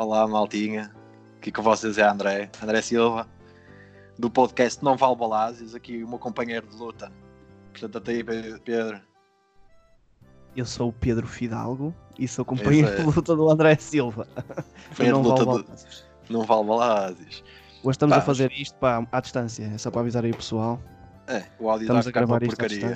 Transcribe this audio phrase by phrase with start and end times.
[0.00, 0.90] Olá, maltinha.
[1.36, 3.28] Aqui com vocês é André, André Silva,
[4.18, 7.12] do podcast Não Vale Balazes, aqui o meu companheiro de luta.
[7.70, 8.98] Portanto, até aí, Pedro.
[10.56, 12.96] Eu sou o Pedro Fidalgo e sou companheiro é.
[12.96, 14.26] de luta do André Silva.
[14.88, 15.70] Companheiro de luta vale do-.
[16.30, 17.44] Não Vale Balazes.
[17.82, 20.36] Hoje estamos Pá, a fazer isto pá, à distância, é só para avisar aí o
[20.36, 20.80] pessoal.
[21.26, 22.94] É, o áudio Estamos a gravar isto porcaria.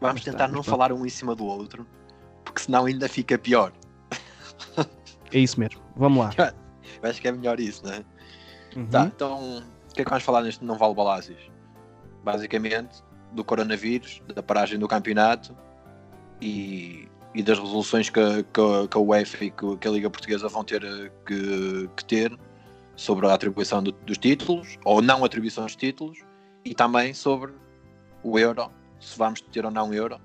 [0.00, 0.70] Vamos tentar não pronto.
[0.70, 1.86] falar um em cima do outro,
[2.44, 3.72] porque senão ainda fica pior.
[5.32, 6.30] É isso mesmo, vamos lá.
[7.02, 8.04] Eu acho que é melhor isso, não é?
[8.76, 8.86] Uhum.
[8.86, 11.36] Tá, então, o que é que vamos falar neste Não Vale Balazes?
[12.24, 15.56] Basicamente, do coronavírus, da paragem do campeonato
[16.40, 20.10] e, e das resoluções que, a- que, que a UEFA e que, que a Liga
[20.10, 22.36] Portuguesa vão ter eh, que, que ter
[22.96, 26.18] sobre a atribuição do- dos títulos, ou não atribuição dos títulos,
[26.64, 27.52] e também sobre
[28.22, 28.70] o Euro,
[29.00, 30.20] se vamos ter ou não Euro.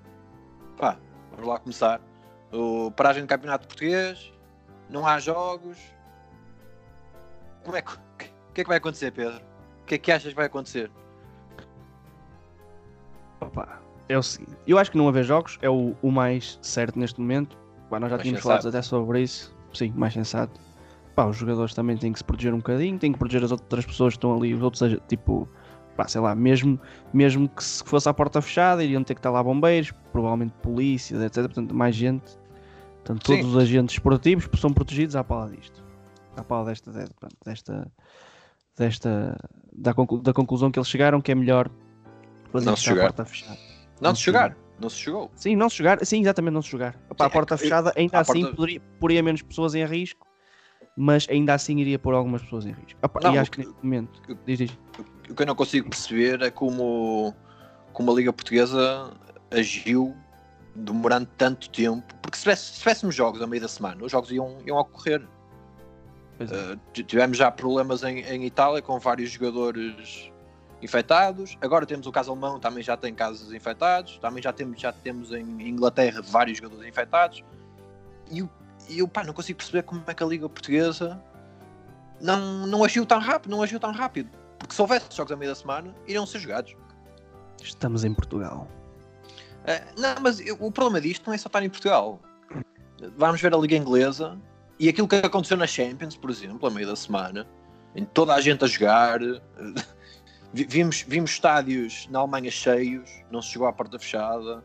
[0.77, 0.97] Pá,
[1.31, 2.01] vamos lá começar.
[2.51, 4.31] O paragem do campeonato português,
[4.89, 5.77] não há jogos,
[7.63, 9.41] como é que, o que é que vai acontecer, Pedro?
[9.81, 10.91] O que é que achas que vai acontecer?
[13.41, 16.97] Opa, é o seguinte, eu acho que não haver jogos é o, o mais certo
[16.97, 17.57] neste momento.
[17.89, 18.61] Pá, nós já Mais tínhamos sensato.
[18.63, 19.55] falado até sobre isso.
[19.73, 20.59] Sim, mais sensato.
[21.15, 23.85] Pá, os jogadores também têm que se proteger um bocadinho, têm que proteger as outras
[23.85, 25.47] pessoas que estão ali, os outros, tipo,
[25.95, 26.79] pá, sei lá, mesmo,
[27.13, 31.15] mesmo que se fosse à porta fechada, iriam ter que estar lá bombeiros, provavelmente polícia,
[31.25, 31.43] etc.
[31.43, 32.37] Portanto, mais gente.
[33.07, 33.47] Portanto, todos Sim.
[33.51, 35.81] os agentes esportivos são protegidos à pala disto.
[36.35, 36.91] À pala desta,
[37.45, 37.91] desta,
[38.77, 39.37] desta
[39.71, 41.69] da, conclu- da conclusão que eles chegaram, que é melhor
[42.51, 43.03] fazer Não se jogar.
[43.03, 43.57] porta fechada.
[44.01, 44.57] Não Não se jogar.
[44.79, 45.31] Não se jogou.
[45.35, 46.95] Sim, não se jogar, sim, exatamente, não se jogar.
[47.09, 50.27] A porta é fechada, ainda à assim porta- poderia, poria menos pessoas em risco,
[50.95, 52.99] mas ainda assim iria pôr algumas pessoas em risco.
[53.01, 54.77] Opa, Não, e acho que- que neste momento, o- diz, diz.
[55.29, 57.33] O que eu não consigo perceber é como,
[57.93, 59.11] como a Liga Portuguesa
[59.49, 60.13] agiu
[60.77, 62.13] demorando tanto tempo.
[62.21, 65.25] Porque se, tivesse- se tivéssemos jogos a meio da semana, os jogos iam, iam ocorrer.
[66.39, 66.43] É.
[66.43, 70.31] Uh, tivemos já problemas em, em Itália com vários jogadores
[70.81, 71.57] infectados.
[71.61, 74.19] Agora temos o caso alemão, também já tem casos infectados.
[74.19, 77.43] Também já temos, já temos em Inglaterra vários jogadores infectados.
[78.29, 78.49] E, eu-
[78.89, 81.19] eu pá, não consigo perceber como é que a Liga Portuguesa
[82.21, 84.29] não, não agiu tão rápido, não agiu tão rápido.
[84.59, 86.75] Porque se houvesse jogos a meio da semana, iriam ser jogados.
[87.63, 88.67] Estamos em Portugal.
[89.67, 92.21] Uh, não, mas eu- o problema disto não é só estar em Portugal.
[93.17, 94.39] Vamos ver a Liga Inglesa
[94.79, 97.45] e aquilo que aconteceu na Champions, por exemplo, a meio da semana,
[97.95, 99.19] em toda a gente a jogar.
[100.53, 104.63] vi- Vimos, vimos estádios na Alemanha cheios, não se jogou à porta fechada.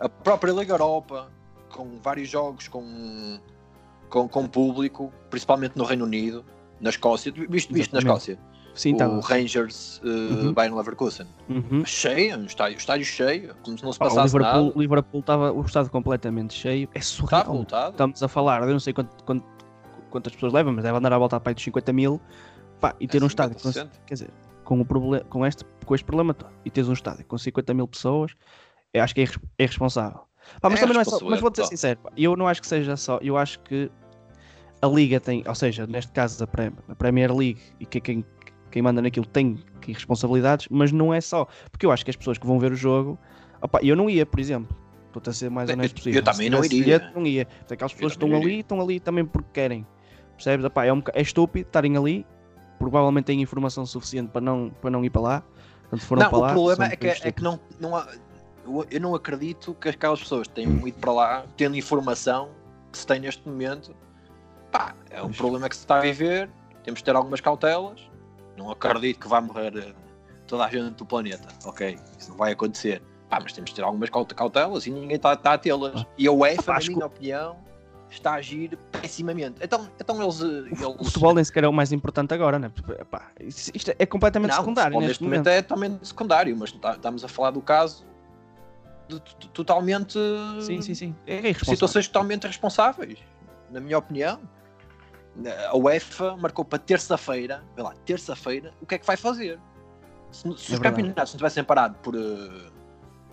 [0.00, 1.30] A própria Liga Europa,
[1.72, 3.38] com vários jogos com,
[4.08, 6.44] com, com público, principalmente no Reino Unido,
[6.80, 7.32] na Escócia.
[7.32, 7.98] Viste, viste na.
[7.98, 8.38] Escócia?
[8.74, 9.08] Sim, tá.
[9.08, 10.52] o Rangers uh, Uhum.
[10.52, 11.26] Bayern Leverkusen.
[11.48, 11.84] Uhum.
[11.84, 14.48] Cheio, um estádio, estádio cheio, como se não se Pá, o passasse nada.
[14.58, 16.88] Liverpool, o Liverpool estava o estado completamente cheio.
[16.94, 17.44] É surreal.
[17.44, 17.90] Voltado.
[17.92, 19.46] Estamos a falar, eu não sei quanto- quanto-
[20.10, 22.20] quantas pessoas levam, mas deve andar à volta para aí dos 50 mil.
[22.80, 23.90] Pá, e ter É um estádio, com, 50%.
[24.06, 24.30] quer dizer,
[24.64, 27.72] com, o proble- com, este, com este problema todo, e teres um estádio com 50
[27.72, 28.32] mil pessoas,
[28.92, 29.24] eu acho que é,
[29.58, 30.20] é irresponsável.
[30.60, 31.66] Pá, mas É também não é só, mas vou-te ser total.
[31.70, 33.90] sincero, pá, eu não acho que seja só, eu acho que
[34.82, 38.24] a Liga tem, ou seja, neste caso a, Prem- a Premier League e que, quem,
[38.74, 42.16] quem manda naquilo tem que responsabilidades, mas não é só, porque eu acho que as
[42.16, 43.16] pessoas que vão ver o jogo,
[43.62, 44.76] opá, eu não ia, por exemplo,
[45.06, 46.22] estou-te a ser mais Eu- honesto eu possível.
[46.24, 46.82] também Se não iria.
[46.98, 47.46] bilhete, não ia.
[47.46, 49.86] Portanto, aquelas Eu pessoas que também estão ali, estão ali também porque querem.
[50.34, 50.66] Percebes?
[50.66, 52.26] Opá, é, um, é estúpido estarem ali,
[52.76, 55.42] provavelmente têm informação suficiente para não, para não ir para lá.
[55.82, 56.48] Portanto, foram não, para lá.
[56.48, 58.08] o problema é que, é que não, não há,
[58.66, 62.48] eu- eu não acredito que aquelas pessoas tenham ido para lá tendo informação
[62.90, 63.94] que se tem neste momento.
[64.72, 65.36] Pá, é um Pois.
[65.36, 66.50] problema que se está a viver,
[66.82, 68.00] temos de ter algumas cautelas.
[68.56, 69.92] Não acredito que vai morrer eh,
[70.46, 71.98] toda a gente do planeta, ok?
[72.18, 73.02] Isso não vai acontecer.
[73.28, 76.02] Pá, mas temos de ter algumas caute- cautelas e ninguém está, está a tê-las.
[76.02, 76.06] Ah.
[76.16, 77.56] E a UEFA, Pá, na minha opinião,
[78.10, 79.56] está a agir pessimamente.
[79.62, 82.58] Então, então eles, eh, O, eles o futebol nem sequer é o mais importante agora,
[82.58, 82.70] né?
[83.00, 85.48] Epá, isto é completamente não, secundário neste momento momento.
[85.48, 88.04] é totalmente secundário, mas tá- estamos a falar do caso
[89.08, 90.18] de, t- totalmente
[90.60, 91.14] Sim, sim, sim.
[91.26, 93.18] É de situações totalmente responsáveis,
[93.70, 94.38] na minha opinião.
[95.70, 99.58] A UEFA marcou para terça-feira, vê lá, terça-feira, o que é que vai fazer?
[100.30, 100.96] Se, se os verdade.
[100.96, 102.70] campeonatos não tivessem parado por, eh, por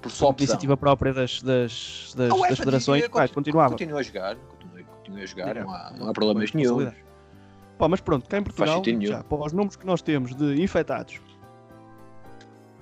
[0.02, 3.70] Por opção, iniciativa própria das, das, das, das federações, pá, continu- continuava.
[3.72, 6.92] Continua a jogar, continua, continua a jogar, É, não há, não há problemas nenhum.
[7.78, 11.20] Pá, mas pronto, cá em Portugal, já, para os números que nós temos de infectados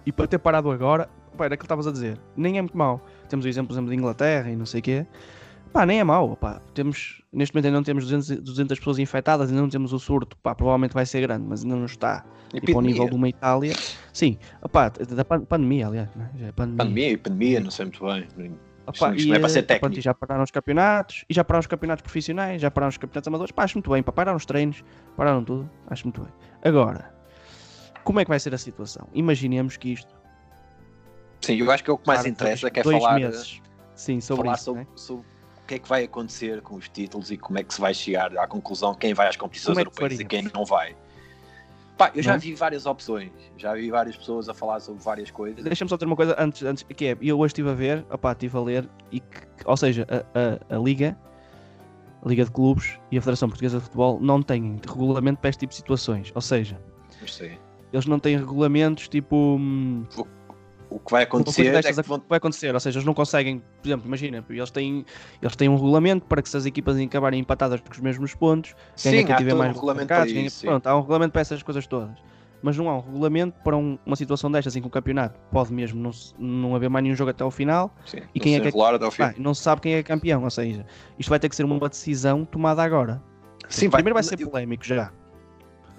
[0.06, 2.78] e para ter parado agora, pá, era aquilo que estavas a dizer, nem é muito
[2.78, 3.02] mau.
[3.30, 5.08] Temos o exemplo, por exemplo, de Inglaterra e não sei o quê.
[5.72, 6.60] Pá, nem é mau, pá.
[6.74, 10.00] Temos, neste momento ainda não temos 200, e- 200 pessoas infectadas, ainda não temos o
[10.00, 12.26] surto, pá, provavelmente vai ser grande, mas ainda não está.
[12.54, 13.74] E para o nível de uma Itália,
[14.12, 16.32] sim, opá, da pan- pandemia, aliás, né?
[16.56, 16.78] Pandemia.
[16.78, 18.58] Pandemia e pandemia, não sei muito bem.
[18.88, 20.00] Opa, isto não é para ser eh, pronto, técnico.
[20.00, 23.28] e já pararam os campeonatos, e já pararam os campeonatos profissionais, já pararam os campeonatos
[23.28, 23.52] amadores.
[23.52, 24.84] Pá, acho muito bem, pá, pararam os treinos,
[25.16, 26.32] pararam tudo, acho muito bem.
[26.64, 27.14] Agora,
[28.04, 29.08] como é que vai ser a situação?
[29.14, 30.12] Imaginemos que isto.
[31.42, 33.62] Sim, eu acho que é o que mais interessa, que é falar, meses.
[33.94, 34.64] Sim, sobre falar isso.
[34.66, 34.88] sobre, né?
[34.96, 35.26] sobre
[35.70, 38.36] que é que vai acontecer com os títulos e como é que se vai chegar
[38.36, 40.96] à conclusão quem vai às competições é europeias e quem não vai.
[41.96, 42.40] Pá, eu já Não?
[42.40, 45.64] vi várias opções, já vi várias pessoas a falar sobre várias coisas.
[45.64, 48.32] Deixa-me só ter uma coisa antes, antes que é, eu hoje estive a ver, opá,
[48.32, 51.16] estive a ler, e que, ou seja, a, a, a Liga,
[52.24, 55.60] a Liga de Clubes e a Federação Portuguesa de Futebol não têm regulamento para este
[55.60, 56.32] tipo de situações.
[56.34, 56.82] Ou seja,
[57.94, 59.36] eles não têm regulamentos tipo.
[59.60, 60.06] hum,
[60.90, 64.08] O que vai acontecer é que vai acontecer, ou seja, eles não conseguem, por exemplo,
[64.08, 65.06] imagina, eles têm,
[65.40, 68.74] eles têm um regulamento para que se as equipas acabarem empatadas com os mesmos pontos,
[69.04, 70.60] ganha Sim, quem há tiver mais um regulamento para isso.
[70.62, 70.68] sim.
[70.68, 72.18] pronto, há um regulamento para essas coisas todas.
[72.62, 75.72] Mas não há um regulamento para um- uma situação destas em que o campeonato pode
[75.72, 78.72] mesmo não, não haver mais nenhum jogo até ao final Sim, E quem é que-
[78.72, 79.24] fim.
[79.24, 80.86] ah, não se sabe quem é campeão, ou seja,
[81.20, 83.22] isto vai ter que ser uma decisão tomada agora.
[83.70, 85.12] Sim, vai, Primeiro vai ser polémico já.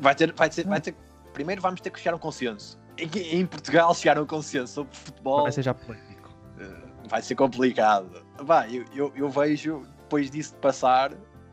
[0.01, 0.97] vai ter, vai ter, vai ter,
[1.33, 2.80] primeiro vamos ter que chegar a um consenso.
[3.01, 6.31] Em, Portugal chegar a um consenso sobre futebol Vai ser já polémico.
[6.59, 8.25] eh, vai ser complicado.
[8.39, 11.13] Vai, eu, eu, eu vejo depois disso de passar,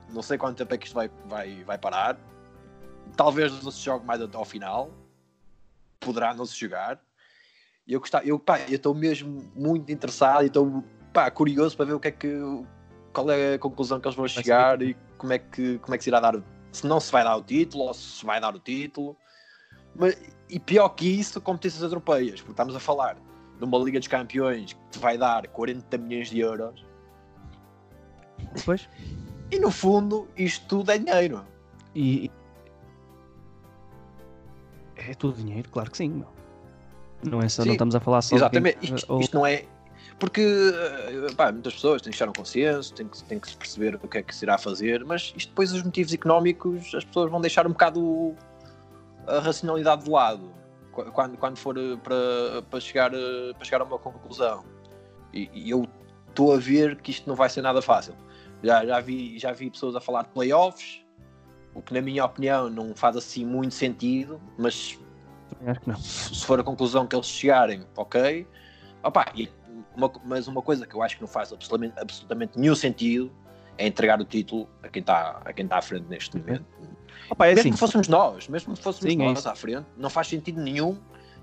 [0.09, 2.17] não sei quanto tempo é que isto vai, vai, vai parar.
[3.15, 4.91] Talvez não se jogue mais até ao final.
[5.99, 6.99] Poderá não se jogar.
[7.87, 10.83] Eu gostava, eu pá, eu estou mesmo muito interessado e estou
[11.33, 12.37] curioso para ver o que é que
[13.13, 16.03] qual é a conclusão que eles vão chegar e como é que como é que
[16.03, 16.35] se irá dar
[16.71, 19.17] se não se vai dar o título ou se vai dar o título.
[19.97, 20.15] Mas,
[20.49, 23.17] e pior que isso, competições europeias, porque estamos a falar
[23.59, 26.85] numa Liga dos Campeões que te vai dar 40 milhões de euros
[28.55, 28.87] Depois,
[29.51, 31.43] e no fundo isto tudo é dinheiro.
[31.95, 32.29] e.
[34.95, 36.09] É tudo dinheiro, claro que sim.
[36.09, 36.27] meu.
[37.23, 38.79] Não é só, Sim, não estamos a falar só Exatamente.
[38.79, 39.65] de quem- Isto, ou- isto não é.
[40.19, 43.49] Porque eh, pá, muitas pessoas têm que chegar a um consenso, têm que, têm que
[43.49, 46.93] se perceber o que é que se irá fazer, mas isto depois os motivos económicos
[46.95, 48.35] as pessoas vão deixar um bocado
[49.27, 50.51] a racionalidade de lado
[50.91, 54.63] qu- quando, quando for eh, para, para, chegar, eh, para chegar a uma conclusão.
[55.33, 55.85] E, e eu
[56.29, 58.15] estou a ver que isto não vai ser nada fácil.
[58.63, 61.05] Já, já, vi, já vi pessoas a falar de playoffs,
[61.75, 64.97] o que na minha opinião não faz assim muito sentido, mas
[65.99, 68.47] se for a conclusão que eles chegarem, ok.
[69.03, 69.49] Opa, e
[69.95, 73.31] uma- mas uma coisa que eu acho que não faz absolutamente, absolutamente nenhum sentido
[73.77, 76.65] é entregar o título a quem está a quem está à frente neste momento.
[77.29, 79.49] Opa, é mesmo assim, que fôssemos nós, mesmo que fôssemos Sim, é nós isso.
[79.49, 80.97] à frente, não faz sentido nenhum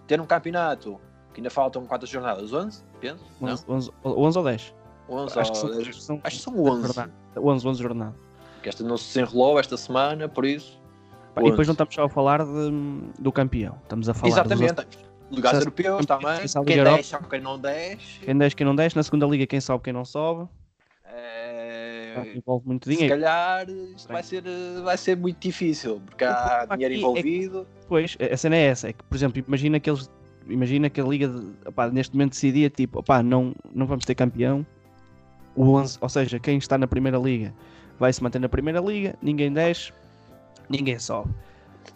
[0.07, 1.01] ter um campeonato
[1.33, 2.53] que ainda faltam quantas jornadas?
[2.53, 2.83] 11?
[3.01, 3.25] Penso?
[3.41, 3.49] Não?
[3.53, 4.75] 11, 11, 11 ou 10.
[5.09, 6.83] 11 Acho que são, ou- que são, acho que são 11.
[6.83, 7.13] Verdade.
[7.37, 8.15] 11, 11 jornadas.
[8.63, 10.81] Que esta não se desenrolou esta semana, por isso.
[11.35, 11.69] Pá, E depois 11.
[11.69, 14.99] não estamos só a falar de- do campeão, estamos a falar dos Exatamente.
[15.31, 16.27] Lugares Se- europeus também.
[16.35, 18.21] Quem desce ou quem não desce.
[18.21, 20.49] Quem desce, quem não desce, na segunda liga quem sobe, quem não sobe.
[22.23, 23.15] É, Envolve muito Se dinheiro.
[23.15, 23.67] calhar
[23.97, 27.67] isto vai ser, eh, vai ser muito difícil, porque há dinheiro é que- envolvido.
[27.89, 30.11] Pois, a cena é essa, é que, por exemplo, imagina que eles.
[30.47, 34.15] Imagina que a liga de- opá, neste momento decidia tipo, opá, não, não vamos ter
[34.15, 34.65] campeão.
[35.57, 37.55] O 11, ou seja, quem está na primeira liga
[37.99, 39.93] vai se manter na primeira liga, ninguém desce,
[40.69, 41.33] ninguém sobe.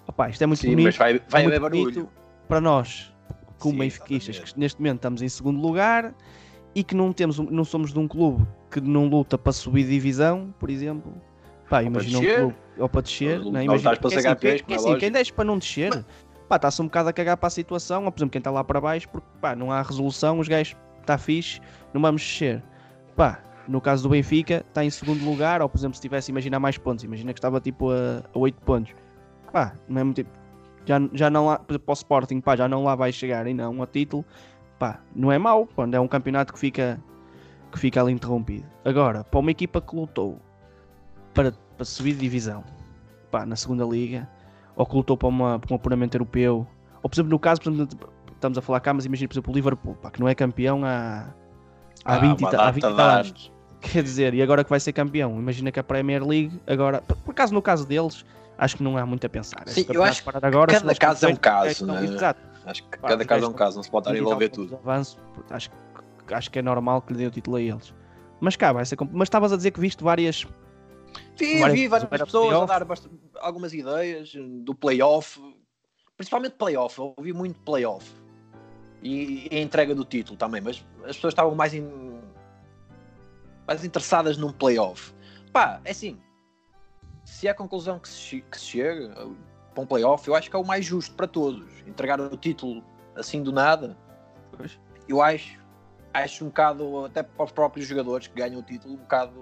[0.06, 2.08] Opá, isto é muito Sim, bonito mas vai, vai é haver barulho.
[2.46, 3.12] para nós,
[3.58, 6.14] como benfiquistas, que neste momento estamos em segundo lugar
[6.74, 10.54] e que não, temos, não somos de um clube que não luta para subir divisão,
[10.58, 11.12] por exemplo.
[11.68, 13.64] Pá, imagina um clube ou para descer, Não não, é?
[13.64, 16.04] estás imagina, para ser assim, campeões, quem- é assim, quem desce para não descer,
[16.48, 18.64] pá, está-se um bocado a cagar para a situação, ou por exemplo, quem está lá
[18.64, 21.60] para baixo, porque pá, não há resolução, os gajos está fixe,
[21.92, 22.62] não vamos descer.
[23.16, 26.58] Pá, no caso do Benfica, está em segundo lugar, ou por exemplo, se tivesse imaginar
[26.58, 28.94] mais pontos, imagina que estava tipo a, a 8 pontos.
[29.52, 30.26] Pá, não é muito
[30.86, 33.82] já, já não lá, para o Sporting, pá, já não lá vai chegar e não
[33.82, 34.24] a título,
[34.78, 36.98] pá, não é mau, quando é um campeonato que fica,
[37.70, 38.66] que fica ali interrompido.
[38.84, 40.38] Agora, para uma equipa que lutou
[41.34, 42.64] para, para subir de divisão,
[43.30, 44.28] pá, na segunda liga,
[44.76, 46.66] ou que lutou para, uma, para um apuramento europeu,
[47.02, 47.98] ou por exemplo, no caso, por exemplo,
[48.34, 50.84] estamos a falar cá, mas imagina, por exemplo, o Liverpool, pá, que não é campeão
[50.84, 51.28] há,
[52.04, 53.52] há Ah, 20 e uma ta- há data 20 e de tal anos.
[53.80, 57.16] Quer dizer, e agora que vai ser campeão, imagina que a Premier League agora, por,
[57.18, 58.24] por acaso no caso deles,
[58.56, 59.62] acho que não há muito a pensar.
[59.68, 62.04] Sim, eu acho parar agora, cada caso é um caso, estão- né?
[62.04, 62.40] Exato.
[62.66, 64.74] Acho que Pá, cada caso é um caso, não se pode estar a envolver tudo.
[64.82, 65.16] Avanço,
[65.50, 65.76] acho, que-
[66.34, 67.94] acho que é normal que lhe dê o título a eles.
[68.40, 70.46] Mas cá, vai ser Mas estavas a dizer que viste várias.
[71.36, 72.86] Vi, Várias vi várias pessoas, a dar
[73.40, 74.32] algumas ideias
[74.62, 75.40] do playoff,
[76.16, 76.98] principalmente playoff.
[76.98, 78.08] Eu ouvi muito playoff
[79.02, 82.20] e, e a entrega do título também, mas as pessoas estavam mais, em-
[83.66, 85.12] mais interessadas num playoff.
[85.52, 86.20] Pá, é assim,
[87.24, 89.14] se é a conclusão que se, que se chega
[89.74, 91.66] para um playoff, eu acho que é o mais justo para todos.
[91.86, 92.84] Entregar o título
[93.16, 93.96] assim do nada,
[95.08, 95.58] eu acho,
[96.24, 99.32] acho um bocado, até para os próprios jogadores que ganham o título, um bocado.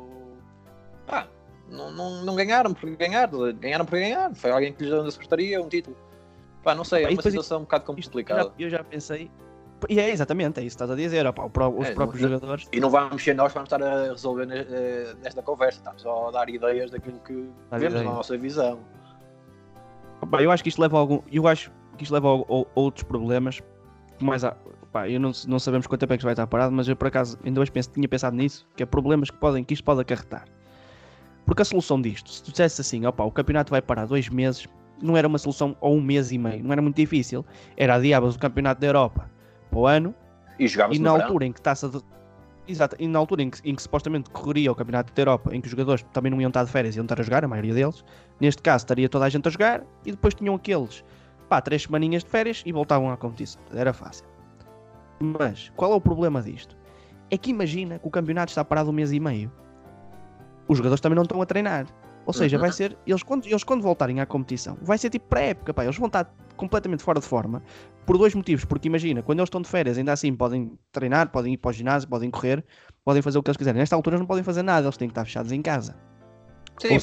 [1.06, 1.28] Pá,
[1.68, 3.28] não, não, não ganharam por ganhar,
[3.58, 4.34] ganharam por ganhar.
[4.34, 5.96] Foi alguém que lhes deu na secretaria um título.
[6.62, 8.52] Pá, não sei, é uma situação um bocado complicada.
[8.58, 9.30] Eu já, eu já pensei.
[9.88, 12.66] E é exatamente, é isso que estás a dizer, opa, os é, próprios não, jogadores.
[12.72, 16.30] E não vamos ser nós vamos estar a resolver eh, nesta conversa, estamos só a
[16.30, 18.80] dar ideias daquilo que Dá vemos na nossa visão.
[20.22, 21.20] Opa, eu acho que isto leva a algum.
[21.30, 23.62] Eu acho que isto leva a, a, a outros problemas.
[24.18, 24.56] Mais a,
[24.96, 27.08] opa, eu não, não sabemos quanto tempo é que vai estar parado, mas eu por
[27.08, 30.00] acaso ainda hoje penso, tinha pensado nisso, que é problemas que, podem, que isto pode
[30.00, 30.44] acarretar.
[31.44, 34.66] Porque a solução disto, se tu dissesse assim, opa, o campeonato vai parar dois meses,
[35.00, 37.44] não era uma solução ou um mês e meio, não era muito difícil.
[37.76, 39.30] Era adiavas o campeonato da Europa
[39.70, 40.14] para o ano
[40.58, 42.00] e, e na altura em que taça de...
[42.66, 45.60] Exato, e na altura em que, em que, supostamente correria o Campeonato da Europa, em
[45.60, 47.72] que os jogadores também não iam estar de férias, iam estar a jogar, a maioria
[47.72, 48.04] deles,
[48.40, 51.04] neste caso estaria toda a gente a jogar e depois tinham aqueles,
[51.48, 53.62] pá, três semaninhas de férias e voltavam à competição.
[53.72, 54.26] Era fácil.
[55.18, 56.76] Mas, qual é o problema disto?
[57.30, 59.50] É que imagina que o campeonato está parado um mês e meio.
[60.68, 61.86] Os jogadores também não estão a treinar.
[62.26, 62.74] Ou seja, vai uhum.
[62.74, 62.98] ser.
[63.06, 65.84] Eles quando, eles quando voltarem à competição, vai ser tipo pré-época, pá.
[65.84, 67.62] Eles vão estar completamente fora de forma
[68.04, 68.64] por dois motivos.
[68.64, 71.72] Porque imagina, quando eles estão de férias, ainda assim podem treinar, podem ir para o
[71.72, 72.64] ginásio, podem correr,
[73.04, 73.78] podem fazer o que eles quiserem.
[73.78, 75.96] Nesta altura eles não podem fazer nada, eles têm que estar fechados em casa.
[76.78, 76.98] Sim,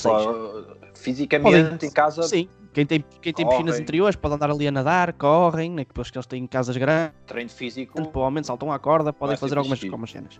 [0.93, 2.23] fisicamente podem, em casa.
[2.23, 6.11] Sim, quem tem, quem tem piscinas interiores pode andar ali a nadar, correm, né, depois
[6.11, 7.15] que eles têm casas grandes.
[7.25, 7.93] Treino físico.
[8.09, 10.39] Provavelmente saltam à corda, podem fazer algumas, algumas cenas.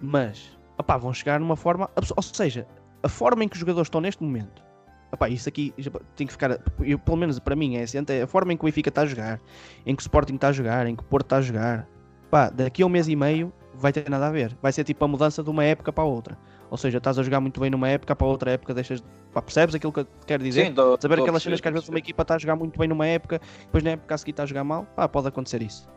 [0.00, 1.90] Mas, opá, vão chegar numa forma.
[2.16, 2.66] Ou seja,
[3.02, 4.68] a forma em que os jogadores estão neste momento
[5.12, 5.72] Epá, isso aqui
[6.14, 8.66] tem que ficar, eu, pelo menos para mim, é assim, a forma em que o
[8.66, 9.40] Benfica está a jogar,
[9.86, 11.88] em que o Sporting está a jogar, em que o Porto está a jogar.
[12.30, 14.56] Pá, daqui a um mês e meio vai ter nada a ver.
[14.60, 16.38] Vai ser tipo a mudança de uma época para a outra.
[16.70, 19.02] Ou seja, estás a jogar muito bem numa época, para outra época deixas.
[19.32, 20.66] Pá, percebes aquilo que eu quero dizer?
[20.66, 22.88] Sim, tô, Saber aquelas cenas que às vezes uma equipa está a jogar muito bem
[22.88, 25.88] numa época, depois na época a seguir está a jogar mal, pá, pode acontecer isso.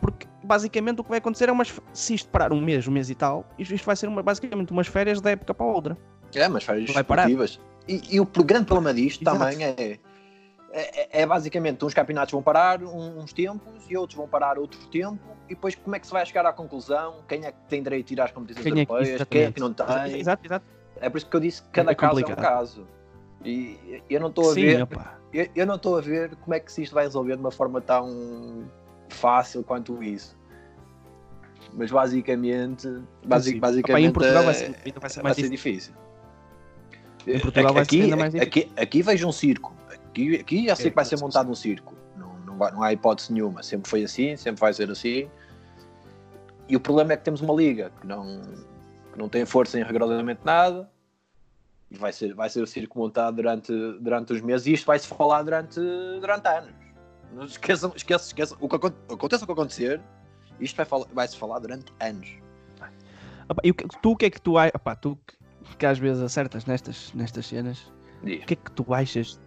[0.00, 1.72] Porque basicamente o que vai acontecer é umas.
[1.92, 4.86] Se isto parar um mês, um mês e tal, isto vai ser uma, basicamente umas
[4.86, 5.98] férias da época para a outra.
[6.34, 7.30] É, mas férias vai parar.
[7.30, 9.38] E, e, o grande problema disto Exato.
[9.38, 9.98] também é,
[10.72, 15.20] é, é, basicamente uns campeonatos vão parar uns tempos e outros vão parar outro tempo
[15.46, 17.16] e depois como é que se vai chegar à conclusão?
[17.28, 19.20] Quem é que tem direito a ir às competições quem europeias?
[19.20, 20.18] É que, quem é que não tem?
[20.18, 20.64] Exato, exato.
[20.96, 22.86] É por isso que eu disse que cada é caso é um caso.
[23.44, 24.88] E eu não estou a Sim, ver.
[25.32, 27.50] Eu, eu, não estou a ver como é que se isto vai resolver de uma
[27.50, 28.64] forma tão
[29.08, 30.36] fácil quanto isso.
[31.74, 32.88] Mas basicamente,
[33.24, 35.94] basic, basicamente opa, em Portugal vai ser, vai ser mais vai ser difícil.
[37.26, 38.48] Em Portugal vai aqui, ser ainda mais difícil.
[38.48, 39.74] Aqui, aqui vejo um circo.
[40.12, 41.96] Aqui, aqui já sei que vai ser montado um circo.
[42.18, 43.62] Não, não, vai, não há hipótese nenhuma.
[43.62, 45.26] Sempre foi assim, sempre vai ser assim.
[46.68, 48.42] E o problema é que temos uma liga que não,
[49.10, 50.88] que não tem força em rigorosamente nada.
[51.90, 54.66] E vai ser, vai ser o circo montado durante, durante os meses.
[54.66, 55.80] E isto vai-se falar durante,
[56.20, 56.74] durante anos.
[57.32, 58.58] Não esqueçam, esqueçam, esqueçam.
[58.60, 59.98] O que aconteça o que acontecer,
[60.60, 62.28] isto vai, vai se falar durante anos.
[63.64, 65.18] E tu o que é que tu, opa, tu
[65.78, 67.90] que às vezes acertas nestas, nestas cenas.
[68.22, 69.40] O que é que tu achas?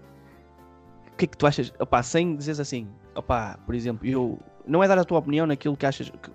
[1.15, 1.73] O que é que tu achas?
[1.79, 5.75] Opa, sem dizeres assim, opa, por exemplo, eu não é dar a tua opinião naquilo
[5.77, 6.31] que achas que,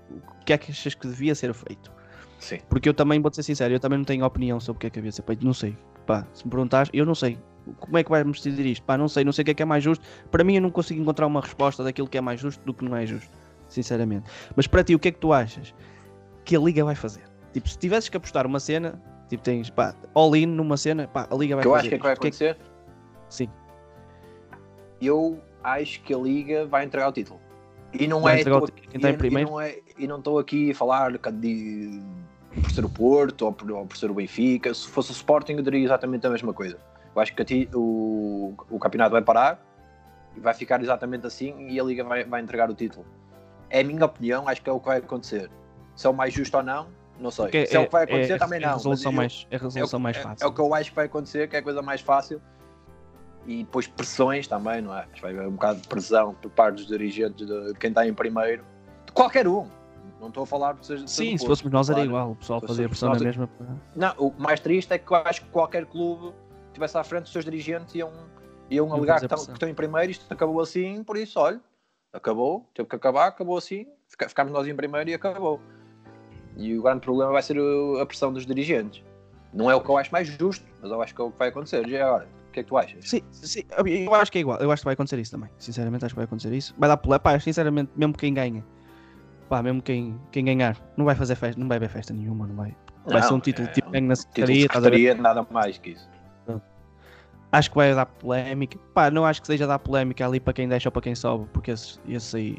[0.46, 1.92] que, é que achas que devia ser feito.
[2.38, 2.58] Sim.
[2.68, 4.90] Porque eu também vou ser sincero, eu também não tenho opinião sobre o que é
[4.90, 5.76] que devia ser feito, não sei.
[6.06, 7.38] Pá, se me perguntares, eu não sei.
[7.78, 8.82] Como é que vais-me decidir isto?
[8.84, 10.02] Pá, não sei, não sei o que é que é mais justo.
[10.30, 12.82] Para mim eu não consigo encontrar uma resposta daquilo que é mais justo do que
[12.82, 13.30] não é justo,
[13.68, 14.30] sinceramente.
[14.56, 15.74] Mas para ti, o que é que tu achas
[16.42, 17.24] que a Liga vai fazer?
[17.52, 18.98] Tipo, se tivesses que apostar uma cena,
[19.30, 21.98] Tipo, tens, pá, all-in numa cena, pá, a Liga vai que eu acho que é
[21.98, 22.56] que vai acontecer?
[22.56, 22.62] Que...
[23.28, 23.48] Sim.
[25.00, 27.40] Eu acho que a Liga vai entregar o título.
[27.92, 28.44] E não vai é.
[28.44, 29.48] Tô, quem tá primeiro?
[29.48, 32.00] E não, é, e não estou aqui a falar de,
[32.62, 34.72] por ser o Porto ou por, ou por ser o Benfica.
[34.72, 36.78] Se fosse o Sporting, eu diria exatamente a mesma coisa.
[37.14, 39.60] Eu acho que ti, o, o campeonato vai parar
[40.36, 43.04] e vai ficar exatamente assim e a Liga vai, vai entregar o título.
[43.68, 45.50] É a minha opinião, acho que é o que vai acontecer.
[45.96, 46.88] Se é o mais justo ou não,
[47.18, 47.46] não sei.
[47.46, 48.74] Porque Se é, é, o que vai acontecer, é, também é não.
[48.74, 50.44] Resolução mais, é a resolução é, mais fácil.
[50.44, 52.40] É, o que eu acho que vai acontecer, que é a coisa mais fácil.
[53.46, 55.06] E depois pressões também, não é?
[55.20, 58.64] Vai haver um bocado de pressão por parte dos dirigentes de quem está em primeiro.
[59.06, 59.66] De qualquer um.
[60.20, 62.00] Não estou a falar de seja Sim, se fôssemos nós claro.
[62.00, 62.30] era igual.
[62.32, 63.48] O pessoal fazia pressão na mesma.
[63.96, 66.34] Não, o mais triste é que eu acho que qualquer clube
[66.66, 68.12] estivesse à frente, os seus dirigentes iam,
[68.68, 70.10] iam alegar que estão, que estão em primeiro.
[70.10, 71.58] Isto acabou assim, por isso, olha,
[72.12, 73.86] acabou, teve que acabar, acabou assim.
[74.06, 75.58] Ficámos nós em primeiro e acabou.
[76.56, 77.56] E o grande problema vai ser
[78.00, 79.02] a pressão dos dirigentes.
[79.52, 81.38] Não é o que eu acho mais justo, mas eu acho que é o que
[81.38, 81.88] vai acontecer.
[81.88, 83.08] E agora, o que é que tu achas?
[83.08, 84.58] Sim, sim, eu acho que é igual.
[84.58, 85.48] Eu acho que vai acontecer isso também.
[85.58, 86.74] Sinceramente, acho que vai acontecer isso.
[86.78, 87.18] Vai dar pula.
[87.18, 88.64] Pá, sinceramente, mesmo quem ganha,
[89.48, 92.56] pá, mesmo quem, quem ganhar, não vai fazer festa, não vai haver festa nenhuma, não
[92.56, 92.76] vai.
[93.06, 94.62] Vai não, ser um título é, tipo ganho na secretaria.
[94.62, 96.08] secretaria nada mais que isso.
[97.52, 98.78] Acho que vai dar polémica.
[98.94, 101.48] Pá, não acho que seja dar polémica ali para quem deixa ou para quem sobe,
[101.52, 102.58] porque esse, esse aí,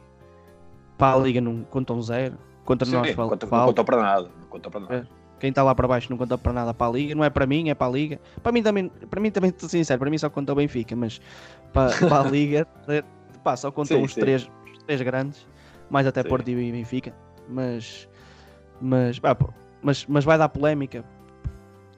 [0.98, 3.66] pá, a liga não contam zero contra Sim, nós não fal- conta, não fala.
[3.68, 4.30] conta para nada.
[4.42, 4.96] Não conta para nada.
[4.96, 5.21] É.
[5.42, 7.48] Quem está lá para baixo não conta para nada para a Liga, não é para
[7.48, 8.20] mim, é para a Liga.
[8.44, 11.20] Para mim também, para mim também estou sincero, para mim só conta o Benfica, mas
[11.74, 13.04] para, para a Liga eh,
[13.44, 14.20] pá, só contam Sim, os, sim.
[14.22, 15.48] Três, os três grandes,
[15.90, 16.30] mais até Sim.
[16.30, 17.12] Porto e Benfica,
[17.50, 18.08] mas,
[18.80, 19.36] mas, pá,
[19.82, 21.04] mas, mas vai dar polémica.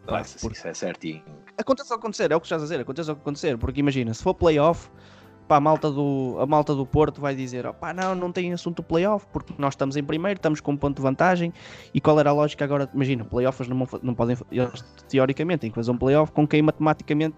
[0.07, 1.21] Pá, Nossa, porque- Isso é certinho.
[1.57, 3.81] Aconteça o que acontecer, é o que estás a dizer, aconteça o que acontecer, porque
[3.81, 4.89] imagina, se for playoff,
[5.47, 8.53] pá, a malta do, a malta do Porto vai dizer, oh, pá, não, não tem
[8.53, 11.53] assunto playoff, porque nós estamos em primeiro, estamos com um ponto de vantagem,
[11.93, 15.75] e qual era a lógica agora, imagina, playoffs não, não podem, eles teoricamente têm que
[15.75, 17.35] fazer um playoff com quem matematicamente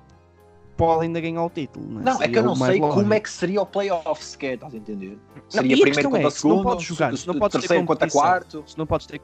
[0.77, 1.85] pode ainda ganhar o título.
[1.87, 2.03] Não, é?
[2.03, 3.01] Não, é que eu não sei lógico.
[3.01, 5.17] como é que seria o playoff sequer, estás a entender?
[5.49, 8.63] Seria primeiro contra é, se não segundo, podes jogar, se não podes ter contra quarto.
[8.65, 9.21] se não podes ter.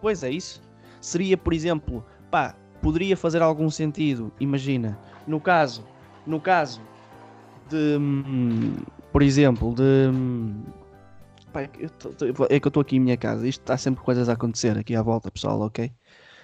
[0.00, 0.62] Pois é, isso.
[1.00, 5.84] Seria, por exemplo, pá, poderia fazer algum sentido, imagina, no caso,
[6.26, 6.80] no caso
[7.68, 8.76] de, hum,
[9.12, 9.82] por exemplo, de.
[9.82, 10.62] hum,
[11.52, 13.60] pá, é que eu tô- tô- é que eu estou aqui em minha casa, isto
[13.60, 15.90] está sempre coisas a acontecer aqui à volta, pessoal, ok?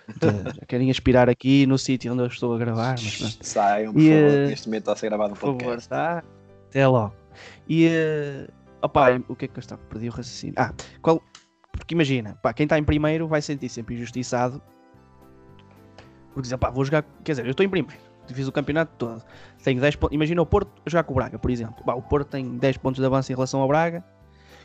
[0.54, 3.36] Já querem aspirar aqui no sítio onde eu estou a gravar, mas pronto.
[3.42, 6.22] Saiam, por E, favor, eh, neste momento está a ser gravado um Por favor, tá?
[6.68, 7.14] Até logo.
[7.68, 8.48] E eh,
[8.82, 9.80] opá, o que é que eu estava?
[9.84, 10.54] Perdi o raciocínio.
[10.58, 11.22] Ah, qual...
[11.72, 14.60] porque imagina, pá, quem está em primeiro vai sentir sempre injustiçado.
[16.34, 17.02] Por dizer, pá, vou jogar.
[17.24, 19.22] Quer dizer, eu estou em primeiro, fiz o campeonato todo.
[19.64, 20.14] Tenho 10 pontos.
[20.14, 21.84] Imagina o Porto jogar com o Braga, por exemplo.
[21.84, 24.04] Pá, o Porto tem 10 pontos de avanço em relação ao Braga.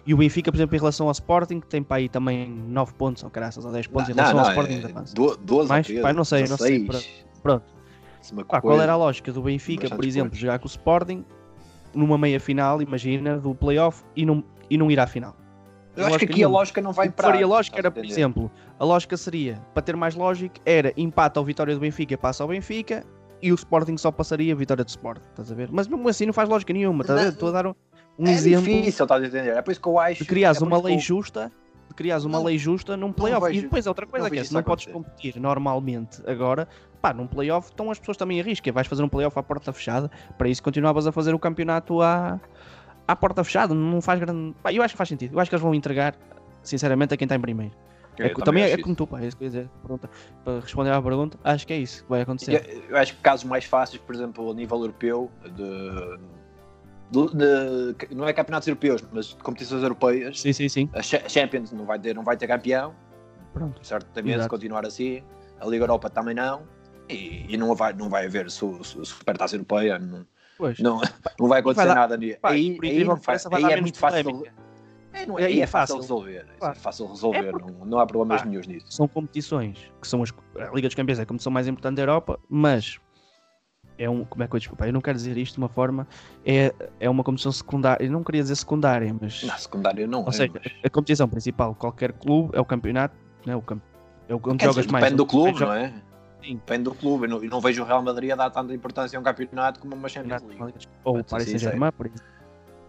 [0.08, 3.24] E o Benfica, por exemplo, em relação ao Sporting, tem para aí também 9 pontos,
[3.24, 5.16] ou caraças, ou 10 pontos em Não, relação não, ao Sporting de é avanço.
[5.16, 5.86] do- 12 Mais?
[5.86, 7.26] ou 13, Pá, não sei, não sei, 16.
[7.42, 7.66] Pronto.
[8.48, 11.26] Pá, qual era a lógica do Benfica, por exemplo, jogar com o Sporting
[11.94, 15.36] numa meia final, imagina, do playoff e não, e não ir à final?
[15.96, 16.58] Eu acho que aqui a nenhuma.
[16.60, 17.28] lógica não vai que para.
[17.30, 21.46] faria lógica era, por exemplo, a lógica seria, para ter mais lógica, era empate ou
[21.46, 23.06] vitória do Benfica, passa ao Benfica
[23.42, 25.70] e o Sporting só passaria a vitória do Sporting, estás a ver?
[25.72, 27.30] Mas mesmo assim não faz lógica nenhuma, estás a ver?
[27.34, 27.75] Estou a dar um,
[28.18, 29.50] um É exemplo difícil, estás a entender?
[29.56, 30.24] É por isso que eu acho.
[30.24, 31.51] de criares é uma lei eu- justa,
[31.88, 33.56] de criares uma Não, lei justa num playoff.
[33.56, 36.68] E depois outra coisa que é, se não podes competir normalmente agora,
[37.01, 39.44] pá, num playoff estão as pessoas também a risco, é, vais fazer um playoff à
[39.44, 42.39] porta fechada, para isso continuavas a fazer o campeonato à,
[43.08, 44.56] à porta fechada, não faz grande...
[44.63, 46.15] Pá, eu acho que faz sentido, eu acho que eles vão entregar,
[46.63, 47.74] sinceramente, a quem está em primeiro.
[48.17, 49.69] Eu É também também é, como tu, pá, é isso que eu ia dizer.
[49.82, 50.10] Pergunta,
[50.43, 52.86] para responder à pergunta, acho que é isso que vai acontecer.
[52.89, 56.17] Eu, acho que casos mais fáceis, por exemplo, a nível europeu, de,
[57.12, 60.89] de- de- não é campeonatos europeus, mas de competições europeias, Sim, sim, sim.
[60.93, 62.95] a Cha- Champions não vai ter, não vai ter campeão,
[63.54, 63.86] Pronto.
[63.86, 65.21] certamente se continuar assim,
[65.60, 66.63] a Liga Europa também não,
[67.10, 70.25] e, e não, vai, não vai haver su, su, Supertaça Europeia, não,
[70.80, 70.99] não,
[71.39, 72.17] não vai acontecer dar- nada.
[72.41, 74.43] Pá, aí, aí, incrível não faz- vai aí é muito fácil.
[75.15, 76.45] É, não, Aí aí é é fácil resolver.
[76.45, 76.75] isso Claro.
[76.75, 78.47] É fácil resolver, É porque- não, não há problemas Pá.
[78.47, 78.88] nenhum nisso.
[78.89, 80.34] São competições que são as.
[80.58, 82.99] A Liga dos Campeões é a competição mais importante da Europa, mas.
[83.97, 84.86] É um, como é que eu desculpa?
[84.86, 86.06] Eu não quero dizer isto de uma forma.
[86.45, 88.04] É, é uma competição secundária.
[88.06, 89.41] Eu não queria dizer secundária, mas.
[89.43, 92.65] Na secundária não ou é, seja, mas- a competição principal de qualquer clube é o
[92.65, 93.15] campeonato.
[93.45, 93.56] Né?
[93.56, 93.82] O camp,
[94.28, 95.04] é o onde Quer jogas dizer, mais.
[95.06, 95.93] depende do clube, não é?
[96.43, 96.56] Sim.
[96.56, 97.23] Depende do clube.
[97.25, 99.80] Eu não, eu não vejo o Real Madrid a dar tanta importância a um campeonato
[99.80, 100.73] como uma Champions League.
[101.06, 101.47] Ou o Paris.
[101.47, 102.25] Saint-Germain, por exemplo.